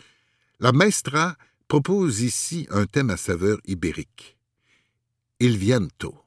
la 0.61 0.73
maestra 0.73 1.37
propose 1.69 2.21
ici 2.21 2.67
un 2.71 2.87
thème 2.87 3.11
à 3.11 3.17
saveur 3.17 3.59
ibérique. 3.67 4.37
Il 5.41 5.57
Viento 5.57 6.23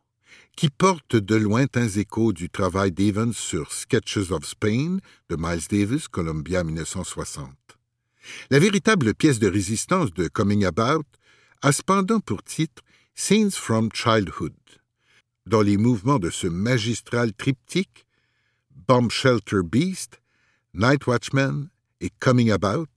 qui 0.55 0.69
porte 0.69 1.17
de 1.17 1.35
lointains 1.35 1.89
échos 1.89 2.31
du 2.31 2.49
travail 2.49 2.91
d'Evans 2.91 3.33
sur 3.33 3.73
Sketches 3.73 4.31
of 4.31 4.45
Spain 4.45 4.99
de 5.29 5.35
Miles 5.37 5.67
Davis, 5.69 6.07
Columbia 6.07 6.63
1960. 6.63 7.49
La 8.49 8.59
véritable 8.59 9.13
pièce 9.13 9.39
de 9.39 9.47
résistance 9.47 10.13
de 10.13 10.27
Coming 10.27 10.65
About 10.65 11.05
a 11.61 11.71
cependant 11.71 12.21
pour 12.21 12.41
titre 12.41 12.83
Scenes 13.15 13.51
from 13.51 13.89
Childhood. 13.93 14.55
Dans 15.45 15.61
les 15.61 15.77
mouvements 15.77 16.19
de 16.19 16.29
ce 16.29 16.47
magistral 16.47 17.33
triptyque, 17.33 18.05
Bomb 18.87 19.11
Shelter 19.11 19.59
Beast, 19.63 20.21
Night 20.77 21.07
Watchman 21.07 21.69
et 22.01 22.09
Coming 22.19 22.51
About, 22.51 22.87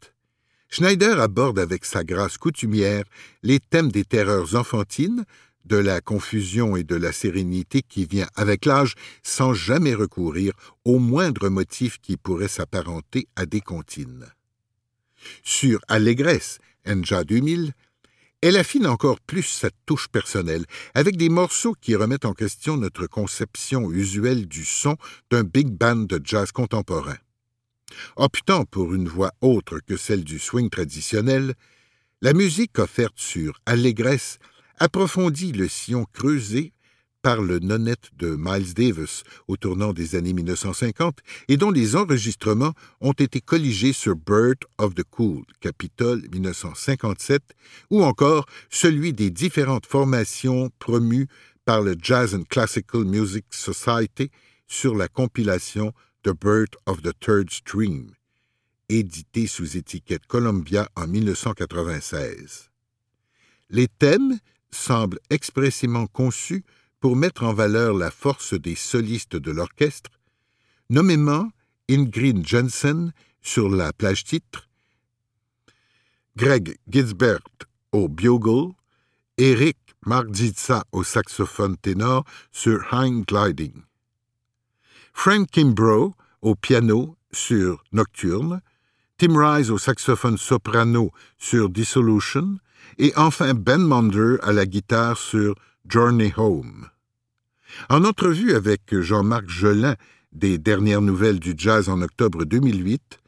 Schneider 0.68 1.20
aborde 1.20 1.60
avec 1.60 1.84
sa 1.84 2.02
grâce 2.02 2.36
coutumière 2.36 3.04
les 3.44 3.60
thèmes 3.60 3.92
des 3.92 4.04
terreurs 4.04 4.56
enfantines, 4.56 5.24
de 5.64 5.76
la 5.76 6.00
confusion 6.00 6.76
et 6.76 6.82
de 6.82 6.96
la 6.96 7.12
sérénité 7.12 7.82
qui 7.82 8.04
vient 8.04 8.26
avec 8.34 8.64
l'âge 8.64 8.94
sans 9.22 9.54
jamais 9.54 9.94
recourir 9.94 10.54
au 10.84 10.98
moindre 10.98 11.50
motif 11.50 11.98
qui 12.00 12.16
pourrait 12.16 12.48
s'apparenter 12.48 13.28
à 13.36 13.46
des 13.46 13.60
comptines. 13.60 14.26
Sur 15.44 15.78
Allégresse, 15.86 16.58
Enja 16.84 17.22
2000, 17.22 17.74
elle 18.40 18.56
affine 18.56 18.86
encore 18.88 19.20
plus 19.20 19.42
sa 19.42 19.70
touche 19.86 20.08
personnelle, 20.08 20.64
avec 20.94 21.16
des 21.16 21.28
morceaux 21.28 21.74
qui 21.80 21.94
remettent 21.94 22.24
en 22.24 22.34
question 22.34 22.76
notre 22.76 23.06
conception 23.06 23.92
usuelle 23.92 24.48
du 24.48 24.64
son 24.64 24.96
d'un 25.30 25.44
big 25.44 25.68
band 25.68 25.96
de 25.96 26.20
jazz 26.24 26.50
contemporain. 26.50 27.18
Optant 28.16 28.64
pour 28.64 28.94
une 28.94 29.08
voix 29.08 29.32
autre 29.40 29.80
que 29.86 29.96
celle 29.96 30.24
du 30.24 30.38
swing 30.38 30.70
traditionnel, 30.70 31.54
la 32.20 32.32
musique 32.32 32.78
offerte 32.78 33.18
sur 33.18 33.60
Allégresse 33.66 34.38
approfondit 34.78 35.52
le 35.52 35.68
sillon 35.68 36.04
creusé 36.12 36.72
par 37.22 37.42
le 37.42 37.58
nonnette 37.58 38.10
de 38.16 38.36
Miles 38.38 38.74
Davis 38.74 39.24
au 39.48 39.56
tournant 39.56 39.92
des 39.92 40.14
années 40.14 40.32
1950 40.32 41.18
et 41.48 41.56
dont 41.56 41.70
les 41.70 41.96
enregistrements 41.96 42.74
ont 43.00 43.12
été 43.12 43.40
colligés 43.40 43.92
sur 43.92 44.14
Bird 44.14 44.58
of 44.78 44.94
the 44.94 45.02
Cool, 45.10 45.44
Capitol 45.60 46.22
1957, 46.32 47.42
ou 47.90 48.04
encore 48.04 48.46
celui 48.70 49.12
des 49.12 49.30
différentes 49.30 49.86
formations 49.86 50.70
promues 50.78 51.26
par 51.64 51.82
le 51.82 51.96
Jazz 52.00 52.34
and 52.34 52.44
Classical 52.48 53.04
Music 53.04 53.44
Society 53.50 54.30
sur 54.66 54.94
la 54.94 55.08
compilation 55.08 55.92
The 56.28 56.34
Bird 56.34 56.76
of 56.84 57.00
the 57.00 57.14
Third 57.18 57.50
Stream, 57.50 58.12
édité 58.90 59.46
sous 59.46 59.78
étiquette 59.78 60.26
Columbia 60.26 60.86
en 60.94 61.06
1996. 61.06 62.68
Les 63.70 63.88
thèmes 63.88 64.38
semble 64.70 65.20
expressément 65.30 66.06
conçu 66.06 66.66
pour 67.00 67.16
mettre 67.16 67.44
en 67.44 67.54
valeur 67.54 67.94
la 67.94 68.10
force 68.10 68.52
des 68.52 68.74
solistes 68.74 69.36
de 69.36 69.50
l'orchestre, 69.50 70.10
nommément 70.90 71.48
Ingrid 71.88 72.46
Jensen 72.46 73.14
sur 73.40 73.70
la 73.70 73.94
plage 73.94 74.24
titre, 74.24 74.68
Greg 76.36 76.76
Gisbert 76.90 77.48
au 77.92 78.06
bugle, 78.06 78.74
Eric 79.38 79.78
Margitsa 80.04 80.84
au 80.92 81.04
saxophone 81.04 81.78
ténor 81.78 82.26
sur 82.52 82.86
Hang 82.92 83.24
Gliding, 83.24 83.82
Frank 85.12 85.50
Kimbrough 85.50 86.14
au 86.42 86.54
piano 86.54 87.16
sur 87.32 87.82
Nocturne, 87.92 88.60
Tim 89.18 89.36
Rice 89.36 89.70
au 89.70 89.78
saxophone 89.78 90.38
soprano 90.38 91.10
sur 91.38 91.68
Dissolution, 91.68 92.58
et 92.98 93.12
enfin 93.16 93.54
Ben 93.54 93.78
Monder 93.78 94.36
à 94.42 94.52
la 94.52 94.66
guitare 94.66 95.18
sur 95.18 95.54
Journey 95.88 96.32
Home. 96.36 96.88
En 97.88 98.04
entrevue 98.04 98.54
avec 98.54 98.82
Jean-Marc 99.00 99.48
Jolin 99.48 99.94
des 100.32 100.58
dernières 100.58 101.02
nouvelles 101.02 101.40
du 101.40 101.54
jazz 101.56 101.88
en 101.88 102.00
octobre 102.02 102.44
2008, 102.44 103.20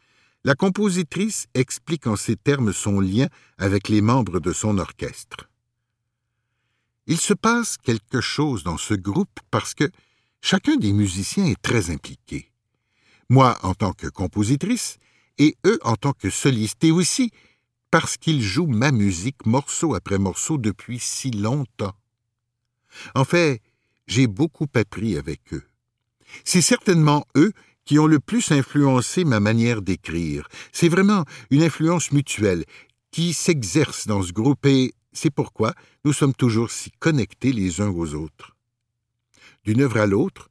la 0.44 0.54
compositrice 0.54 1.46
explique 1.54 2.06
en 2.06 2.16
ces 2.16 2.36
termes 2.36 2.72
son 2.72 3.00
lien 3.00 3.26
avec 3.58 3.88
les 3.88 4.00
membres 4.00 4.40
de 4.40 4.52
son 4.52 4.78
orchestre. 4.78 5.48
Il 7.06 7.18
se 7.18 7.34
passe 7.34 7.76
quelque 7.76 8.20
chose 8.20 8.62
dans 8.62 8.78
ce 8.78 8.94
groupe 8.94 9.40
parce 9.50 9.74
que 9.74 9.90
chacun 10.40 10.76
des 10.76 10.92
musiciens 10.92 11.46
est 11.46 11.60
très 11.60 11.90
impliqué. 11.90 12.50
Moi 13.28 13.58
en 13.62 13.74
tant 13.74 13.92
que 13.92 14.06
compositrice 14.06 14.98
et 15.38 15.56
eux 15.66 15.78
en 15.82 15.96
tant 15.96 16.12
que 16.12 16.30
solistes 16.30 16.82
et 16.84 16.90
aussi 16.90 17.30
parce 17.90 18.16
qu'ils 18.16 18.42
jouent 18.42 18.66
ma 18.66 18.92
musique 18.92 19.46
morceau 19.46 19.94
après 19.94 20.18
morceau 20.18 20.58
depuis 20.58 20.98
si 20.98 21.30
longtemps. 21.30 21.94
En 23.14 23.24
fait, 23.24 23.60
j'ai 24.06 24.26
beaucoup 24.26 24.66
appris 24.74 25.16
avec 25.16 25.40
eux. 25.52 25.64
C'est 26.44 26.62
certainement 26.62 27.24
eux 27.36 27.52
qui 27.84 27.98
ont 27.98 28.06
le 28.06 28.20
plus 28.20 28.52
influencé 28.52 29.24
ma 29.24 29.40
manière 29.40 29.82
d'écrire. 29.82 30.48
C'est 30.72 30.88
vraiment 30.88 31.24
une 31.50 31.62
influence 31.62 32.12
mutuelle 32.12 32.64
qui 33.10 33.32
s'exerce 33.32 34.06
dans 34.06 34.22
ce 34.22 34.32
groupe 34.32 34.64
et 34.66 34.94
c'est 35.12 35.30
pourquoi 35.30 35.74
nous 36.04 36.12
sommes 36.12 36.34
toujours 36.34 36.70
si 36.70 36.92
connectés 37.00 37.52
les 37.52 37.80
uns 37.80 37.90
aux 37.90 38.14
autres. 38.14 38.56
D'une 39.64 39.82
œuvre 39.82 39.98
à 39.98 40.06
l'autre, 40.06 40.50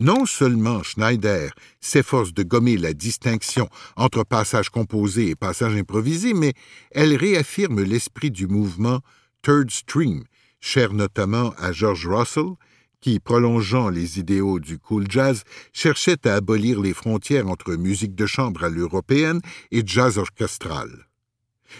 non 0.00 0.24
seulement 0.24 0.82
Schneider 0.82 1.52
s'efforce 1.80 2.32
de 2.32 2.42
gommer 2.42 2.78
la 2.78 2.94
distinction 2.94 3.68
entre 3.96 4.24
passage 4.24 4.70
composé 4.70 5.28
et 5.28 5.36
passage 5.36 5.76
improvisé, 5.76 6.32
mais 6.32 6.54
elle 6.90 7.14
réaffirme 7.14 7.82
l'esprit 7.82 8.30
du 8.30 8.46
mouvement 8.46 9.00
Third 9.42 9.70
Stream, 9.70 10.24
cher 10.58 10.94
notamment 10.94 11.52
à 11.58 11.72
George 11.72 12.08
Russell, 12.08 12.54
qui, 13.00 13.20
prolongeant 13.20 13.88
les 13.88 14.18
idéaux 14.18 14.58
du 14.58 14.78
cool 14.78 15.06
jazz, 15.08 15.42
cherchait 15.72 16.26
à 16.26 16.34
abolir 16.34 16.80
les 16.80 16.94
frontières 16.94 17.48
entre 17.48 17.74
musique 17.74 18.14
de 18.14 18.26
chambre 18.26 18.64
à 18.64 18.68
l'européenne 18.68 19.40
et 19.70 19.82
jazz 19.84 20.18
orchestral. 20.18 20.88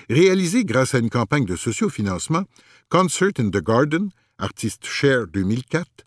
Réalisé 0.09 0.65
grâce 0.65 0.95
à 0.95 0.99
une 0.99 1.11
campagne 1.11 1.45
de 1.45 1.57
sociofinancement, 1.57 2.45
Concert 2.89 3.33
in 3.39 3.50
the 3.50 3.62
Garden, 3.62 4.11
artiste 4.39 4.87
Cher 4.87 5.27
2004, 5.27 6.07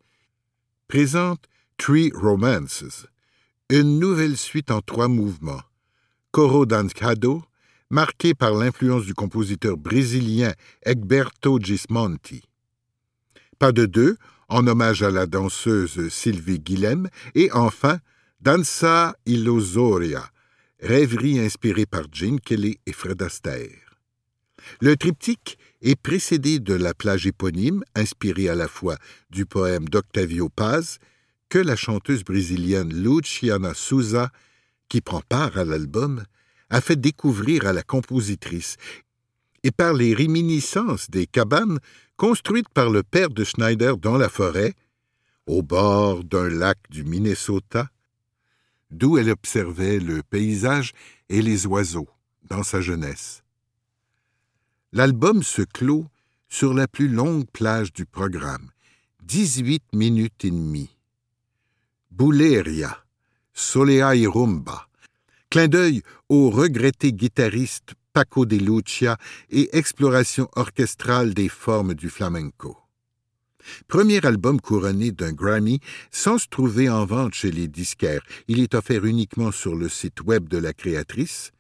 présente 0.88 1.46
Three 1.78 2.12
Romances, 2.14 3.08
une 3.70 4.00
nouvelle 4.00 4.38
suite 4.38 4.72
en 4.72 4.82
trois 4.82 5.08
mouvements, 5.08 5.62
Coro 6.32 6.66
Danzado, 6.66 7.44
marquée 7.90 8.34
par 8.34 8.54
l'influence 8.54 9.06
du 9.06 9.14
compositeur 9.14 9.78
brésilien 9.78 10.54
Egberto 10.86 11.60
Gismonti. 11.60 12.44
Pas 13.60 13.72
de 13.72 13.86
deux, 13.86 14.18
en 14.50 14.68
hommage 14.68 15.04
à 15.04 15.12
la 15.12 15.26
danseuse 15.26 16.10
Sylvie 16.10 16.60
Guilhem, 16.60 17.08
et 17.36 17.52
enfin 17.52 18.00
Danza 18.42 19.16
illusoria, 19.26 20.30
rêverie 20.80 21.40
inspirée 21.40 21.86
par 21.86 22.04
Gene 22.12 22.40
Kelly 22.40 22.80
et 22.86 22.94
Fred 22.94 23.22
Astaire. 23.22 23.98
Le 24.82 24.96
triptyque 24.96 25.58
est 25.84 25.96
précédé 25.96 26.60
de 26.60 26.74
la 26.74 26.94
plage 26.94 27.28
éponyme, 27.28 27.84
inspirée 27.94 28.50
à 28.50 28.56
la 28.56 28.68
fois 28.68 28.98
du 29.30 29.46
poème 29.46 29.88
d'Octavio 29.88 30.50
Paz 30.50 30.98
que 31.50 31.60
la 31.60 31.76
chanteuse 31.76 32.24
brésilienne 32.24 32.92
Luciana 32.92 33.74
Souza, 33.76 34.32
qui 34.90 35.02
prend 35.02 35.22
part 35.22 35.58
à 35.58 35.66
l'album, 35.66 36.24
a 36.70 36.82
fait 36.82 37.00
découvrir 37.00 37.68
à 37.68 37.74
la 37.74 37.84
compositrice, 37.84 38.78
et 39.64 39.72
par 39.72 39.94
les 39.94 40.14
réminiscences 40.14 41.10
des 41.10 41.28
cabanes 41.28 41.80
construites 42.18 42.70
par 42.70 42.90
le 42.90 43.04
père 43.04 43.30
de 43.30 43.44
Schneider 43.44 43.98
dans 43.98 44.18
la 44.18 44.30
forêt, 44.30 44.74
au 45.46 45.62
bord 45.62 46.24
d'un 46.24 46.50
lac 46.50 46.78
du 46.90 47.04
Minnesota, 47.04 47.90
d'où 48.90 49.18
elle 49.18 49.30
observait 49.30 50.00
le 50.00 50.24
paysage 50.24 50.94
et 51.30 51.42
les 51.42 51.68
oiseaux 51.68 52.10
dans 52.50 52.64
sa 52.64 52.82
jeunesse. 52.82 53.43
L'album 54.96 55.42
se 55.42 55.64
clôt 55.64 56.06
sur 56.50 56.72
la 56.76 56.88
plus 56.88 57.08
longue 57.08 57.50
plage 57.52 57.92
du 57.94 58.06
programme, 58.06 58.70
dix-huit 59.24 59.82
minutes 59.92 60.46
et 60.46 60.52
demie. 60.52 60.96
Bouleria, 62.12 63.04
Solea 63.54 64.16
et 64.16 64.28
Rumba. 64.28 64.88
Clin 65.50 65.68
d'œil 65.68 66.04
au 66.30 66.52
regretté 66.52 67.12
guitariste 67.12 67.96
Paco 68.14 68.46
de 68.46 68.58
Lucia 68.58 69.18
et 69.50 69.76
exploration 69.76 70.48
orchestrale 70.56 71.34
des 71.34 71.50
formes 71.50 71.96
du 71.96 72.12
flamenco. 72.12 72.78
Premier 73.88 74.24
album 74.24 74.62
couronné 74.62 75.12
d'un 75.12 75.34
Grammy 75.34 75.80
sans 76.12 76.38
se 76.38 76.48
trouver 76.48 76.88
en 76.88 77.08
vente 77.08 77.34
chez 77.34 77.50
les 77.50 77.68
disquaires, 77.68 78.22
il 78.48 78.60
est 78.60 78.76
offert 78.76 79.06
uniquement 79.06 79.52
sur 79.52 79.74
le 79.74 79.90
site 79.90 80.22
web 80.22 80.48
de 80.50 80.60
la 80.60 80.74
créatrice. 80.74 81.52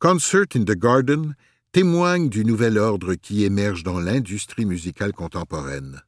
Concert 0.00 0.46
in 0.56 0.64
the 0.64 0.76
Garden 0.76 1.36
témoigne 1.72 2.28
du 2.28 2.44
nouvel 2.44 2.78
ordre 2.78 3.14
qui 3.14 3.44
émerge 3.44 3.82
dans 3.82 4.00
l'industrie 4.00 4.64
musicale 4.64 5.12
contemporaine. 5.12 6.00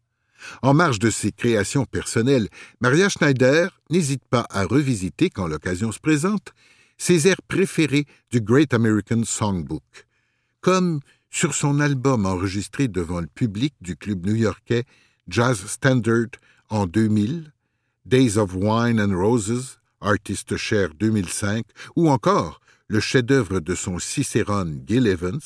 En 0.63 0.73
marge 0.73 0.99
de 0.99 1.11
ses 1.11 1.33
créations 1.33 1.85
personnelles, 1.85 2.49
Maria 2.81 3.09
Schneider 3.09 3.79
n'hésite 3.91 4.25
pas 4.31 4.47
à 4.51 4.65
revisiter, 4.65 5.29
quand 5.29 5.47
l'occasion 5.47 5.93
se 5.93 6.01
présente, 6.01 6.55
ses 6.97 7.29
airs 7.29 7.43
préférés 7.47 8.07
du 8.31 8.41
Great 8.41 8.73
American 8.73 9.23
Songbook, 9.25 10.07
comme 10.61 11.01
sur 11.31 11.55
son 11.55 11.81
album 11.81 12.27
enregistré 12.27 12.89
devant 12.89 13.21
le 13.21 13.27
public 13.27 13.75
du 13.81 13.97
club 13.97 14.27
new-yorkais 14.27 14.85
Jazz 15.29 15.65
Standard 15.67 16.31
en 16.71 16.87
2000, 16.87 17.53
Days 18.07 18.39
of 18.39 18.55
Wine 18.55 19.01
and 19.01 19.17
Roses, 19.17 19.79
Artiste 20.01 20.57
Cher 20.57 20.91
2005, 20.99 21.65
ou 21.97 22.09
encore 22.09 22.61
le 22.91 22.99
chef-d'œuvre 22.99 23.61
de 23.61 23.77
son 23.77 24.01
Cicérone 24.01 24.83
Gil 24.85 25.07
Evans, 25.07 25.41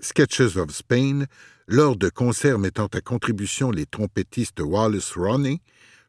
Sketches 0.00 0.56
of 0.56 0.70
Spain, 0.70 1.26
lors 1.68 1.94
de 1.94 2.08
concerts 2.08 2.58
mettant 2.58 2.86
à 2.86 3.02
contribution 3.02 3.70
les 3.70 3.84
trompettistes 3.84 4.60
Wallace 4.60 5.12
Roney, 5.14 5.60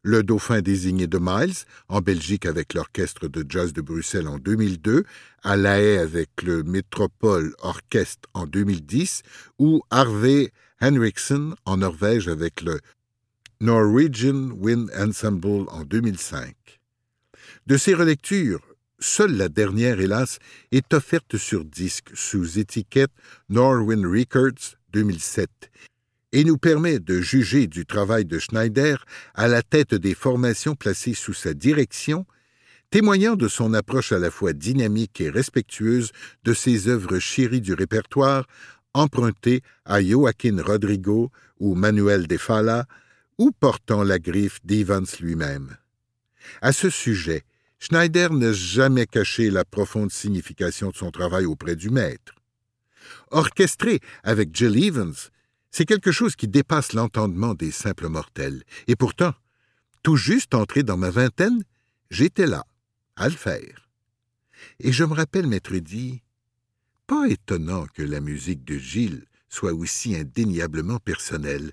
le 0.01 0.23
dauphin 0.23 0.61
désigné 0.61 1.07
de 1.07 1.19
Miles, 1.21 1.65
en 1.89 1.99
Belgique 1.99 2.45
avec 2.45 2.73
l'Orchestre 2.73 3.27
de 3.27 3.45
jazz 3.49 3.73
de 3.73 3.81
Bruxelles 3.81 4.29
en 4.29 4.37
2002, 4.37 5.03
à 5.43 5.57
La 5.57 5.81
Haye 5.81 5.97
avec 5.97 6.29
le 6.41 6.63
Métropole 6.63 7.53
Orchestre 7.59 8.29
en 8.33 8.47
2010, 8.47 9.23
ou 9.59 9.81
Harvey 9.89 10.53
Henriksen 10.81 11.55
en 11.65 11.77
Norvège 11.77 12.29
avec 12.29 12.61
le 12.61 12.79
Norwegian 13.59 14.51
Wind 14.51 14.89
Ensemble 14.97 15.67
en 15.67 15.83
2005. 15.83 16.55
De 17.67 17.75
ces 17.75 17.93
relectures, 17.93 18.61
Seule 19.07 19.37
la 19.37 19.49
dernière, 19.49 19.99
hélas, 19.99 20.39
est 20.71 20.91
offerte 20.91 21.37
sur 21.37 21.63
disque 21.63 22.09
sous 22.15 22.57
étiquette 22.57 23.11
Norwin 23.49 24.03
Records 24.03 24.77
2007 24.93 25.47
et 26.31 26.43
nous 26.43 26.57
permet 26.57 26.97
de 26.97 27.21
juger 27.21 27.67
du 27.67 27.85
travail 27.85 28.25
de 28.25 28.39
Schneider 28.39 29.05
à 29.35 29.47
la 29.47 29.61
tête 29.61 29.93
des 29.93 30.15
formations 30.15 30.73
placées 30.73 31.13
sous 31.13 31.35
sa 31.35 31.53
direction, 31.53 32.25
témoignant 32.89 33.35
de 33.35 33.47
son 33.47 33.75
approche 33.75 34.11
à 34.11 34.17
la 34.17 34.31
fois 34.31 34.53
dynamique 34.53 35.21
et 35.21 35.29
respectueuse 35.29 36.11
de 36.43 36.55
ses 36.55 36.87
œuvres 36.87 37.19
chéries 37.19 37.61
du 37.61 37.75
répertoire, 37.75 38.47
empruntées 38.95 39.61
à 39.85 40.01
Joaquin 40.01 40.59
Rodrigo 40.63 41.31
ou 41.59 41.75
Manuel 41.75 42.25
de 42.25 42.37
Falla, 42.37 42.87
ou 43.37 43.51
portant 43.51 44.03
la 44.03 44.17
griffe 44.17 44.59
d'Evans 44.65 45.03
lui-même. 45.21 45.77
À 46.61 46.71
ce 46.71 46.89
sujet, 46.89 47.43
Schneider 47.87 48.33
n'a 48.33 48.51
jamais 48.51 49.05
caché 49.05 49.51
la 49.51 49.63
profonde 49.63 50.11
signification 50.11 50.89
de 50.89 50.95
son 50.95 51.11
travail 51.11 51.45
auprès 51.45 51.75
du 51.75 51.91
maître. 51.91 52.33
Orchestré 53.29 53.99
avec 54.23 54.55
Jill 54.55 54.83
Evans, 54.83 55.13
c'est 55.69 55.85
quelque 55.85 56.11
chose 56.11 56.35
qui 56.35 56.47
dépasse 56.47 56.93
l'entendement 56.93 57.53
des 57.53 57.69
simples 57.69 58.07
mortels. 58.07 58.63
Et 58.87 58.95
pourtant, 58.95 59.35
tout 60.01 60.15
juste 60.15 60.55
entré 60.55 60.81
dans 60.81 60.97
ma 60.97 61.11
vingtaine, 61.11 61.63
j'étais 62.09 62.47
là, 62.47 62.65
à 63.17 63.29
le 63.29 63.35
faire. 63.35 63.87
Et 64.79 64.91
je 64.91 65.03
me 65.03 65.13
rappelle 65.13 65.45
m'être 65.45 65.75
dit 65.75 66.23
Pas 67.05 67.27
étonnant 67.27 67.85
que 67.93 68.01
la 68.01 68.19
musique 68.19 68.63
de 68.63 68.79
Gilles 68.79 69.25
soit 69.47 69.73
aussi 69.73 70.15
indéniablement 70.15 70.97
personnelle. 70.97 71.71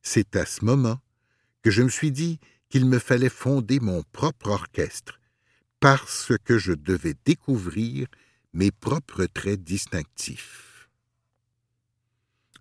C'est 0.00 0.34
à 0.34 0.46
ce 0.46 0.64
moment 0.64 0.98
que 1.60 1.70
je 1.70 1.82
me 1.82 1.90
suis 1.90 2.10
dit 2.10 2.40
qu'il 2.70 2.86
me 2.86 2.98
fallait 2.98 3.28
fonder 3.28 3.80
mon 3.80 4.02
propre 4.12 4.48
orchestre, 4.48 5.20
parce 5.88 6.32
que 6.44 6.58
je 6.58 6.72
devais 6.72 7.14
découvrir 7.24 8.08
mes 8.54 8.72
propres 8.72 9.26
traits 9.26 9.62
distinctifs. 9.62 10.88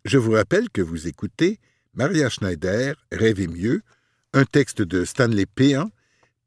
Je 0.03 0.19
vous 0.19 0.33
rappelle 0.33 0.69
que 0.69 0.83
vous 0.83 1.07
écoutez 1.07 1.59
Maria 1.95 2.29
Schneider, 2.29 2.93
Rêver 3.11 3.47
mieux, 3.47 3.81
un 4.33 4.45
texte 4.45 4.83
de 4.83 5.03
Stanley 5.05 5.47
Péan, 5.47 5.89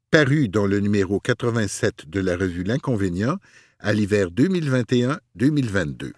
paru 0.09 0.47
dans 0.47 0.67
le 0.67 0.79
numéro 0.79 1.19
87 1.19 2.09
de 2.09 2.21
la 2.21 2.37
revue 2.37 2.63
L'Inconvénient 2.63 3.39
à 3.79 3.91
l'hiver 3.91 4.29
2021-2022. 4.29 6.13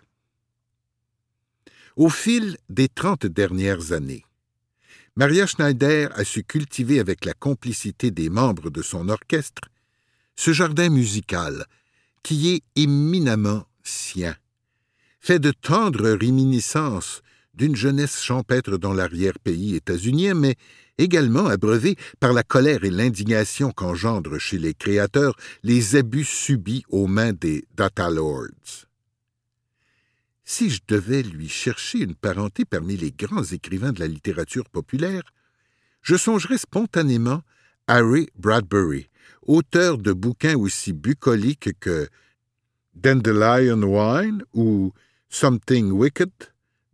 Au 1.95 2.09
fil 2.09 2.55
des 2.69 2.87
trente 2.87 3.25
dernières 3.25 3.93
années, 3.93 4.25
Maria 5.15 5.47
Schneider 5.47 6.11
a 6.13 6.23
su 6.23 6.43
cultiver 6.43 6.99
avec 6.99 7.25
la 7.25 7.33
complicité 7.33 8.11
des 8.11 8.29
membres 8.29 8.69
de 8.69 8.83
son 8.83 9.09
orchestre 9.09 9.70
ce 10.35 10.53
jardin 10.53 10.89
musical 10.89 11.65
qui 12.23 12.53
est 12.53 12.63
éminemment 12.75 13.65
sien, 13.83 14.35
fait 15.19 15.39
de 15.39 15.51
tendres 15.51 16.11
réminiscences 16.11 17.21
d'une 17.53 17.75
jeunesse 17.75 18.21
champêtre 18.21 18.77
dans 18.77 18.93
l'arrière-pays 18.93 19.75
états-unien, 19.75 20.33
mais 20.33 20.55
également 20.97 21.47
abreuvé 21.47 21.95
par 22.19 22.33
la 22.33 22.43
colère 22.43 22.83
et 22.83 22.91
l'indignation 22.91 23.71
qu'engendrent 23.71 24.39
chez 24.39 24.57
les 24.57 24.73
créateurs 24.73 25.35
les 25.63 25.95
abus 25.95 26.25
subis 26.25 26.83
aux 26.89 27.07
mains 27.07 27.33
des 27.33 27.65
data 27.75 28.09
lords. 28.09 28.87
Si 30.43 30.69
je 30.69 30.81
devais 30.87 31.23
lui 31.23 31.49
chercher 31.49 31.99
une 31.99 32.15
parenté 32.15 32.65
parmi 32.65 32.97
les 32.97 33.11
grands 33.11 33.43
écrivains 33.43 33.93
de 33.93 33.99
la 33.99 34.07
littérature 34.07 34.69
populaire, 34.69 35.23
je 36.01 36.15
songerais 36.15 36.57
spontanément 36.57 37.41
à 37.87 38.01
Ray 38.01 38.27
Bradbury, 38.35 39.07
auteur 39.47 39.97
de 39.97 40.13
bouquins 40.13 40.55
aussi 40.55 40.93
bucoliques 40.93 41.79
que 41.79 42.07
Dandelion 42.95 43.81
Wine 43.83 44.43
ou 44.53 44.93
Something 45.29 45.91
Wicked, 45.91 46.31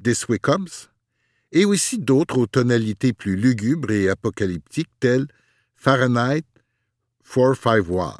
This 0.04 0.28
Way 0.28 0.40
Comes, 0.40 0.90
et 1.52 1.66
aussi 1.66 1.98
d'autres 1.98 2.38
aux 2.38 2.48
tonalités 2.48 3.14
plus 3.14 3.36
lugubres 3.36 3.92
et 3.92 4.10
apocalyptiques 4.10 4.92
telles 5.00 5.28
Fahrenheit 5.76 6.46
451. 7.24 8.18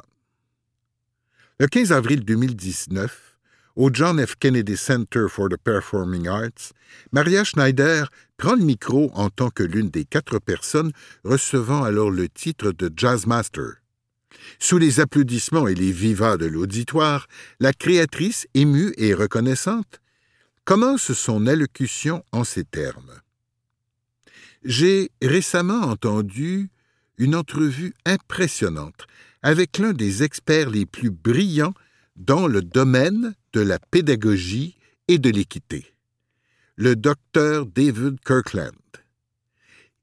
Le 1.60 1.66
15 1.66 1.92
avril 1.92 2.24
2019, 2.24 3.36
au 3.76 3.90
John 3.92 4.24
F. 4.24 4.34
Kennedy 4.36 4.76
Center 4.76 5.26
for 5.28 5.48
the 5.48 5.56
Performing 5.56 6.26
Arts, 6.26 6.72
Maria 7.12 7.44
Schneider 7.44 8.10
prend 8.36 8.56
le 8.56 8.64
micro 8.64 9.10
en 9.14 9.30
tant 9.30 9.50
que 9.50 9.62
l'une 9.62 9.88
des 9.88 10.04
quatre 10.04 10.38
personnes 10.40 10.92
recevant 11.24 11.84
alors 11.84 12.10
le 12.10 12.28
titre 12.28 12.72
de 12.72 12.90
Jazz 12.96 13.26
Master. 13.26 13.76
Sous 14.58 14.78
les 14.78 15.00
applaudissements 15.00 15.68
et 15.68 15.74
les 15.74 15.92
vivas 15.92 16.36
de 16.36 16.46
l'auditoire, 16.46 17.26
la 17.60 17.72
créatrice, 17.72 18.46
émue 18.54 18.92
et 18.96 19.14
reconnaissante, 19.14 20.00
commence 20.64 21.12
son 21.12 21.46
allocution 21.46 22.24
en 22.32 22.44
ces 22.44 22.64
termes. 22.64 23.20
J'ai 24.64 25.10
récemment 25.22 25.82
entendu 25.82 26.70
une 27.16 27.34
entrevue 27.34 27.94
impressionnante 28.04 29.06
avec 29.42 29.78
l'un 29.78 29.92
des 29.92 30.22
experts 30.22 30.70
les 30.70 30.86
plus 30.86 31.10
brillants 31.10 31.74
dans 32.16 32.46
le 32.46 32.62
domaine 32.62 33.34
de 33.52 33.60
la 33.60 33.78
pédagogie 33.78 34.76
et 35.06 35.18
de 35.18 35.30
l'équité, 35.30 35.94
le 36.76 36.96
docteur 36.96 37.66
David 37.66 38.20
Kirkland. 38.24 38.74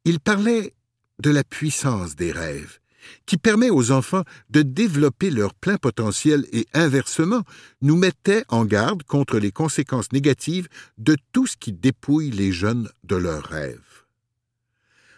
Il 0.05 0.19
parlait 0.19 0.73
de 1.19 1.29
la 1.29 1.43
puissance 1.43 2.15
des 2.15 2.31
rêves 2.31 2.79
qui 3.25 3.37
permet 3.37 3.69
aux 3.69 3.91
enfants 3.91 4.23
de 4.49 4.61
développer 4.61 5.29
leur 5.29 5.53
plein 5.53 5.77
potentiel 5.77 6.45
et 6.51 6.67
inversement 6.73 7.43
nous 7.81 7.95
mettait 7.95 8.43
en 8.49 8.65
garde 8.65 9.03
contre 9.03 9.39
les 9.39 9.51
conséquences 9.51 10.11
négatives 10.11 10.67
de 10.97 11.15
tout 11.31 11.47
ce 11.47 11.57
qui 11.57 11.73
dépouille 11.73 12.31
les 12.31 12.51
jeunes 12.51 12.89
de 13.03 13.15
leurs 13.15 13.45
rêves. 13.45 13.79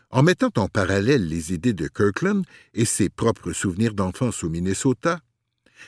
En 0.10 0.24
mettant 0.24 0.52
en 0.56 0.68
parallèle 0.68 1.28
les 1.28 1.54
idées 1.54 1.74
de 1.74 1.88
Kirkland 1.88 2.46
et 2.74 2.86
ses 2.86 3.10
propres 3.10 3.52
souvenirs 3.52 3.94
d'enfance 3.94 4.44
au 4.44 4.50
Minnesota, 4.50 5.20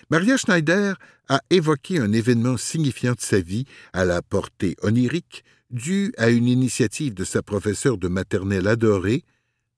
Maria 0.10 0.38
Schneider 0.38 0.98
a 1.30 1.42
évoqué 1.50 2.00
un 2.00 2.12
événement 2.12 2.58
signifiant 2.58 3.14
de 3.14 3.22
sa 3.22 3.40
vie 3.40 3.66
à 3.94 4.06
la 4.06 4.22
portée 4.22 4.76
onirique 4.82 5.44
dû 5.70 6.14
à 6.18 6.30
une 6.30 6.48
initiative 6.48 7.14
de 7.14 7.24
sa 7.24 7.42
professeure 7.42 7.98
de 7.98 8.08
maternelle 8.08 8.68
adorée, 8.68 9.24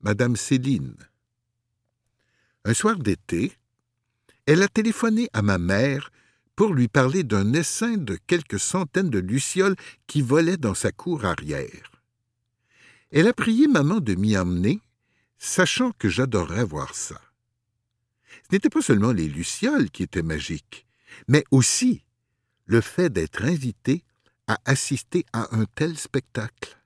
Madame 0.01 0.35
Céline. 0.35 0.95
Un 2.63 2.73
soir 2.73 2.97
d'été, 2.97 3.53
elle 4.45 4.61
a 4.61 4.67
téléphoné 4.67 5.29
à 5.33 5.41
ma 5.41 5.57
mère 5.57 6.11
pour 6.55 6.73
lui 6.73 6.87
parler 6.87 7.23
d'un 7.23 7.53
essaim 7.53 7.97
de 7.97 8.17
quelques 8.27 8.59
centaines 8.59 9.09
de 9.09 9.17
lucioles 9.17 9.75
qui 10.05 10.21
volaient 10.21 10.57
dans 10.57 10.75
sa 10.75 10.91
cour 10.91 11.25
arrière. 11.25 11.91
Elle 13.11 13.27
a 13.27 13.33
prié 13.33 13.67
maman 13.67 13.99
de 13.99 14.13
m'y 14.13 14.37
emmener, 14.37 14.79
sachant 15.39 15.91
que 15.91 16.07
j'adorerais 16.07 16.63
voir 16.63 16.93
ça. 16.93 17.19
Ce 18.43 18.55
n'était 18.55 18.69
pas 18.69 18.81
seulement 18.81 19.11
les 19.11 19.27
lucioles 19.27 19.89
qui 19.89 20.03
étaient 20.03 20.21
magiques, 20.21 20.85
mais 21.27 21.43
aussi 21.49 22.03
le 22.65 22.79
fait 22.79 23.09
d'être 23.09 23.43
invité 23.43 24.03
à 24.47 24.59
assister 24.65 25.25
à 25.33 25.55
un 25.55 25.65
tel 25.65 25.97
spectacle. 25.97 26.77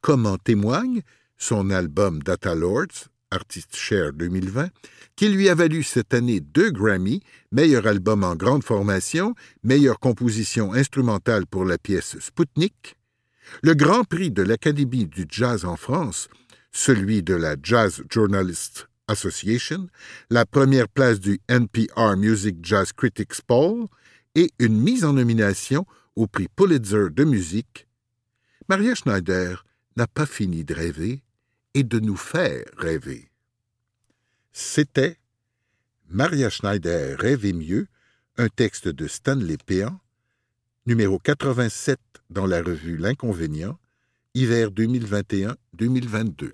Comme 0.00 0.26
en 0.26 0.38
témoigne 0.38 1.02
son 1.36 1.70
album 1.70 2.22
Data 2.22 2.54
Lords, 2.54 3.08
Artist 3.30 3.76
Share 3.76 4.12
2020, 4.12 4.70
qui 5.16 5.28
lui 5.28 5.48
a 5.48 5.54
valu 5.54 5.82
cette 5.82 6.14
année 6.14 6.40
deux 6.40 6.70
Grammy, 6.70 7.22
meilleur 7.52 7.86
album 7.86 8.24
en 8.24 8.36
grande 8.36 8.64
formation, 8.64 9.34
meilleure 9.62 9.98
composition 9.98 10.72
instrumentale 10.72 11.46
pour 11.46 11.64
la 11.64 11.78
pièce 11.78 12.18
Sputnik, 12.20 12.96
le 13.62 13.74
Grand 13.74 14.04
Prix 14.04 14.30
de 14.30 14.42
l'Académie 14.42 15.06
du 15.06 15.26
jazz 15.28 15.64
en 15.64 15.76
France, 15.76 16.28
celui 16.72 17.22
de 17.22 17.34
la 17.34 17.56
Jazz 17.62 18.02
Journalists 18.10 18.88
Association, 19.08 19.88
la 20.30 20.44
première 20.44 20.88
place 20.88 21.18
du 21.18 21.40
NPR 21.48 22.16
Music 22.16 22.58
Jazz 22.62 22.92
Critics 22.92 23.40
Poll 23.46 23.86
et 24.34 24.50
une 24.58 24.80
mise 24.80 25.04
en 25.04 25.14
nomination 25.14 25.86
au 26.14 26.26
prix 26.26 26.48
Pulitzer 26.54 27.10
de 27.10 27.24
musique, 27.24 27.86
Maria 28.68 28.94
Schneider 28.94 29.64
n'a 29.96 30.06
pas 30.06 30.26
fini 30.26 30.64
de 30.64 30.74
rêver 30.74 31.22
et 31.78 31.84
de 31.84 32.00
nous 32.00 32.16
faire 32.16 32.64
rêver. 32.76 33.30
C'était 34.50 35.16
Maria 36.08 36.50
Schneider 36.50 37.16
rêvait 37.16 37.52
mieux, 37.52 37.86
un 38.36 38.48
texte 38.48 38.88
de 38.88 39.06
Stanley 39.06 39.58
Péan, 39.64 40.00
numéro 40.86 41.20
87 41.20 42.00
dans 42.30 42.46
la 42.46 42.62
revue 42.62 42.96
L'Inconvénient, 42.96 43.78
hiver 44.34 44.70
2021-2022. 44.70 46.50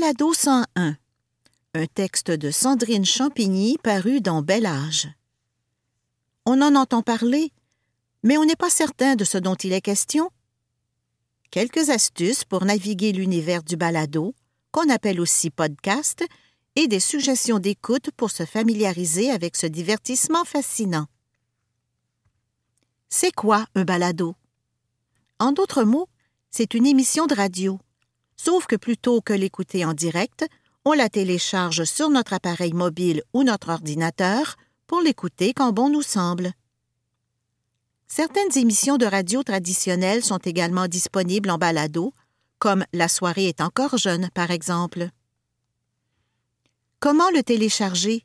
Balado 0.00 0.32
101 0.32 0.96
un 1.74 1.86
texte 1.86 2.30
de 2.30 2.50
Sandrine 2.50 3.04
Champigny 3.04 3.76
paru 3.82 4.22
dans 4.22 4.40
Bel 4.40 4.64
Âge. 4.64 5.08
On 6.46 6.62
en 6.62 6.74
entend 6.74 7.02
parler, 7.02 7.52
mais 8.22 8.38
on 8.38 8.46
n'est 8.46 8.56
pas 8.56 8.70
certain 8.70 9.14
de 9.14 9.24
ce 9.24 9.36
dont 9.36 9.56
il 9.56 9.74
est 9.74 9.82
question. 9.82 10.30
Quelques 11.50 11.90
astuces 11.90 12.44
pour 12.44 12.64
naviguer 12.64 13.12
l'univers 13.12 13.62
du 13.62 13.76
balado, 13.76 14.34
qu'on 14.70 14.88
appelle 14.88 15.20
aussi 15.20 15.50
podcast, 15.50 16.24
et 16.76 16.88
des 16.88 17.00
suggestions 17.00 17.58
d'écoute 17.58 18.10
pour 18.16 18.30
se 18.30 18.46
familiariser 18.46 19.30
avec 19.30 19.54
ce 19.54 19.66
divertissement 19.66 20.46
fascinant. 20.46 21.08
C'est 23.10 23.34
quoi 23.34 23.66
un 23.74 23.84
balado? 23.84 24.34
En 25.38 25.52
d'autres 25.52 25.84
mots, 25.84 26.08
c'est 26.50 26.72
une 26.72 26.86
émission 26.86 27.26
de 27.26 27.34
radio, 27.34 27.78
sauf 28.42 28.66
que 28.66 28.76
plutôt 28.76 29.20
que 29.20 29.34
l'écouter 29.34 29.84
en 29.84 29.92
direct, 29.92 30.46
on 30.86 30.94
la 30.94 31.10
télécharge 31.10 31.84
sur 31.84 32.08
notre 32.08 32.32
appareil 32.32 32.72
mobile 32.72 33.22
ou 33.34 33.42
notre 33.42 33.68
ordinateur 33.68 34.56
pour 34.86 35.02
l'écouter 35.02 35.52
quand 35.52 35.72
bon 35.72 35.90
nous 35.90 36.02
semble. 36.02 36.52
Certaines 38.06 38.56
émissions 38.56 38.96
de 38.96 39.04
radio 39.04 39.42
traditionnelles 39.42 40.24
sont 40.24 40.38
également 40.38 40.88
disponibles 40.88 41.50
en 41.50 41.58
balado, 41.58 42.14
comme 42.58 42.84
La 42.94 43.08
soirée 43.08 43.48
est 43.48 43.60
encore 43.60 43.98
jeune, 43.98 44.30
par 44.32 44.50
exemple. 44.50 45.10
Comment 46.98 47.30
le 47.30 47.42
télécharger? 47.42 48.24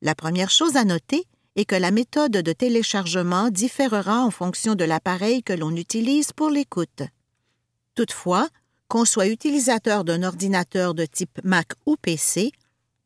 La 0.00 0.16
première 0.16 0.50
chose 0.50 0.76
à 0.76 0.84
noter 0.84 1.24
est 1.54 1.64
que 1.64 1.76
la 1.76 1.92
méthode 1.92 2.32
de 2.32 2.52
téléchargement 2.52 3.50
différera 3.50 4.20
en 4.20 4.32
fonction 4.32 4.74
de 4.74 4.84
l'appareil 4.84 5.44
que 5.44 5.52
l'on 5.52 5.76
utilise 5.76 6.32
pour 6.32 6.50
l'écoute. 6.50 7.02
Toutefois, 7.94 8.48
qu'on 8.92 9.06
soit 9.06 9.28
utilisateur 9.28 10.04
d'un 10.04 10.22
ordinateur 10.22 10.92
de 10.92 11.06
type 11.06 11.40
Mac 11.44 11.68
ou 11.86 11.96
PC, 11.96 12.52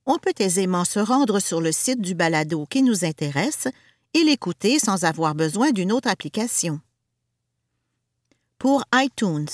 on 0.05 0.19
peut 0.19 0.35
aisément 0.41 0.85
se 0.85 0.99
rendre 0.99 1.39
sur 1.39 1.61
le 1.61 1.71
site 1.71 2.01
du 2.01 2.17
balado 2.17 2.67
qui 2.69 2.83
nous 2.83 3.05
intéresse 3.05 3.69
et 4.13 4.25
l'écouter 4.25 4.81
sans 4.81 5.05
avoir 5.05 5.37
besoin 5.37 5.71
d'une 5.71 5.93
autre 5.93 6.09
application. 6.09 6.81
pour 8.59 8.83
iTunes. 8.95 9.47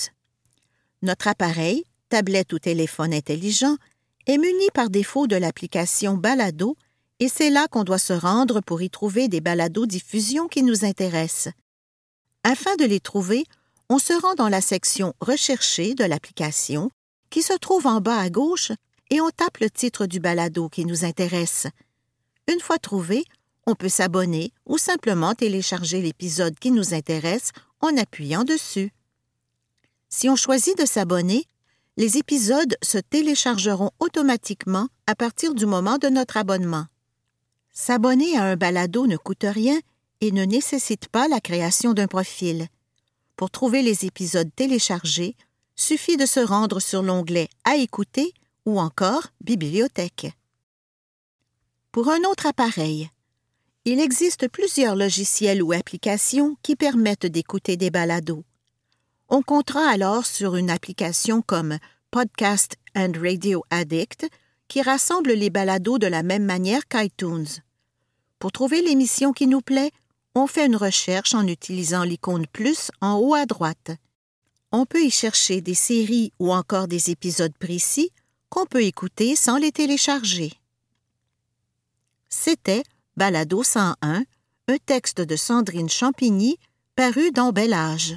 Notre 1.02 1.28
appareil, 1.28 1.84
tablette 2.08 2.54
ou 2.54 2.58
téléphone 2.58 3.12
intelligent, 3.12 3.76
est 4.26 4.38
muni 4.38 4.70
par 4.72 4.88
défaut 4.88 5.26
de 5.26 5.36
l'application 5.36 6.16
Balado 6.16 6.78
et 7.20 7.28
c'est 7.28 7.50
là 7.50 7.68
qu'on 7.68 7.84
doit 7.84 7.98
se 7.98 8.14
rendre 8.14 8.62
pour 8.62 8.80
y 8.80 8.88
trouver 8.88 9.28
des 9.28 9.42
balados-diffusions 9.42 10.48
qui 10.48 10.62
nous 10.62 10.86
intéressent. 10.86 11.52
Afin 12.42 12.74
de 12.76 12.86
les 12.86 13.00
trouver, 13.00 13.44
on 13.92 13.98
se 13.98 14.14
rend 14.14 14.32
dans 14.34 14.48
la 14.48 14.62
section 14.62 15.12
Rechercher 15.20 15.94
de 15.94 16.04
l'application, 16.04 16.90
qui 17.28 17.42
se 17.42 17.52
trouve 17.52 17.86
en 17.86 18.00
bas 18.00 18.20
à 18.20 18.30
gauche, 18.30 18.72
et 19.10 19.20
on 19.20 19.28
tape 19.28 19.58
le 19.58 19.68
titre 19.68 20.06
du 20.06 20.18
balado 20.18 20.70
qui 20.70 20.86
nous 20.86 21.04
intéresse. 21.04 21.66
Une 22.50 22.60
fois 22.60 22.78
trouvé, 22.78 23.26
on 23.66 23.74
peut 23.74 23.90
s'abonner 23.90 24.50
ou 24.64 24.78
simplement 24.78 25.34
télécharger 25.34 26.00
l'épisode 26.00 26.58
qui 26.58 26.70
nous 26.70 26.94
intéresse 26.94 27.50
en 27.82 27.94
appuyant 27.98 28.44
dessus. 28.44 28.92
Si 30.08 30.30
on 30.30 30.36
choisit 30.36 30.78
de 30.78 30.86
s'abonner, 30.86 31.44
les 31.98 32.16
épisodes 32.16 32.74
se 32.82 32.96
téléchargeront 32.96 33.90
automatiquement 33.98 34.88
à 35.06 35.14
partir 35.14 35.54
du 35.54 35.66
moment 35.66 35.98
de 35.98 36.08
notre 36.08 36.38
abonnement. 36.38 36.86
S'abonner 37.74 38.38
à 38.38 38.44
un 38.44 38.56
balado 38.56 39.06
ne 39.06 39.18
coûte 39.18 39.44
rien 39.46 39.78
et 40.22 40.32
ne 40.32 40.46
nécessite 40.46 41.08
pas 41.08 41.28
la 41.28 41.40
création 41.40 41.92
d'un 41.92 42.06
profil. 42.06 42.68
Pour 43.36 43.50
trouver 43.50 43.82
les 43.82 44.04
épisodes 44.04 44.50
téléchargés, 44.54 45.36
suffit 45.74 46.16
de 46.16 46.26
se 46.26 46.40
rendre 46.40 46.80
sur 46.80 47.02
l'onglet 47.02 47.48
À 47.64 47.76
écouter 47.76 48.32
ou 48.66 48.78
encore 48.78 49.28
Bibliothèque. 49.40 50.32
Pour 51.90 52.08
un 52.08 52.20
autre 52.30 52.46
appareil, 52.46 53.10
il 53.84 54.00
existe 54.00 54.48
plusieurs 54.48 54.94
logiciels 54.94 55.62
ou 55.62 55.72
applications 55.72 56.56
qui 56.62 56.76
permettent 56.76 57.26
d'écouter 57.26 57.76
des 57.76 57.90
balados. 57.90 58.44
On 59.28 59.42
comptera 59.42 59.88
alors 59.88 60.24
sur 60.24 60.56
une 60.56 60.70
application 60.70 61.42
comme 61.42 61.78
Podcast 62.10 62.76
and 62.94 63.12
Radio 63.20 63.64
Addict 63.70 64.28
qui 64.68 64.82
rassemble 64.82 65.32
les 65.32 65.50
balados 65.50 65.98
de 65.98 66.06
la 66.06 66.22
même 66.22 66.44
manière 66.44 66.86
qu'iTunes. 66.86 67.60
Pour 68.38 68.52
trouver 68.52 68.82
l'émission 68.82 69.32
qui 69.32 69.46
nous 69.46 69.60
plaît, 69.60 69.90
on 70.34 70.46
fait 70.46 70.66
une 70.66 70.76
recherche 70.76 71.34
en 71.34 71.46
utilisant 71.46 72.04
l'icône 72.04 72.46
plus 72.46 72.90
en 73.00 73.16
haut 73.16 73.34
à 73.34 73.46
droite. 73.46 73.90
On 74.70 74.86
peut 74.86 75.02
y 75.02 75.10
chercher 75.10 75.60
des 75.60 75.74
séries 75.74 76.32
ou 76.38 76.52
encore 76.52 76.88
des 76.88 77.10
épisodes 77.10 77.56
précis 77.58 78.10
qu'on 78.48 78.66
peut 78.66 78.82
écouter 78.82 79.36
sans 79.36 79.58
les 79.58 79.72
télécharger. 79.72 80.52
C'était 82.28 82.82
Balado 83.16 83.62
101, 83.62 84.24
un 84.68 84.76
texte 84.86 85.20
de 85.20 85.36
Sandrine 85.36 85.90
Champigny 85.90 86.56
paru 86.96 87.30
dans 87.30 87.52
Bel 87.52 87.74
Âge. 87.74 88.16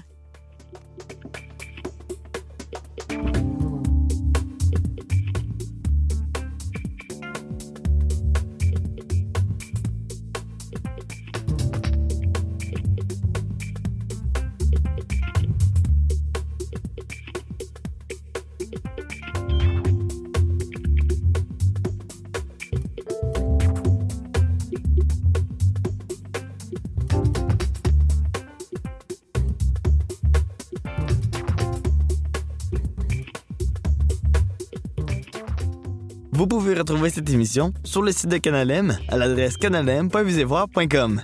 Vous 36.36 36.48
pouvez 36.48 36.74
retrouver 36.74 37.10
cette 37.10 37.30
émission 37.30 37.72
sur 37.86 38.02
le 38.02 38.12
site 38.12 38.28
de 38.28 38.36
Canalem 38.36 38.98
à 39.08 39.16
l'adresse 39.16 39.56
canalem.visevoir.com. 39.56 41.22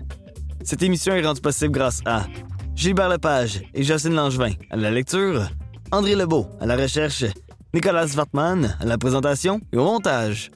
Cette 0.63 0.83
émission 0.83 1.13
est 1.13 1.21
rendue 1.21 1.41
possible 1.41 1.73
grâce 1.73 1.99
à 2.05 2.27
Gilbert 2.75 3.09
Lepage 3.09 3.61
et 3.73 3.83
Jocelyne 3.83 4.15
Langevin 4.15 4.53
à 4.69 4.77
la 4.77 4.89
lecture, 4.89 5.49
André 5.91 6.15
Lebeau 6.15 6.47
à 6.61 6.65
la 6.65 6.77
recherche, 6.77 7.25
Nicolas 7.73 8.07
Wartman 8.15 8.77
à 8.79 8.85
la 8.85 8.97
présentation 8.97 9.59
et 9.73 9.77
au 9.77 9.83
montage. 9.83 10.49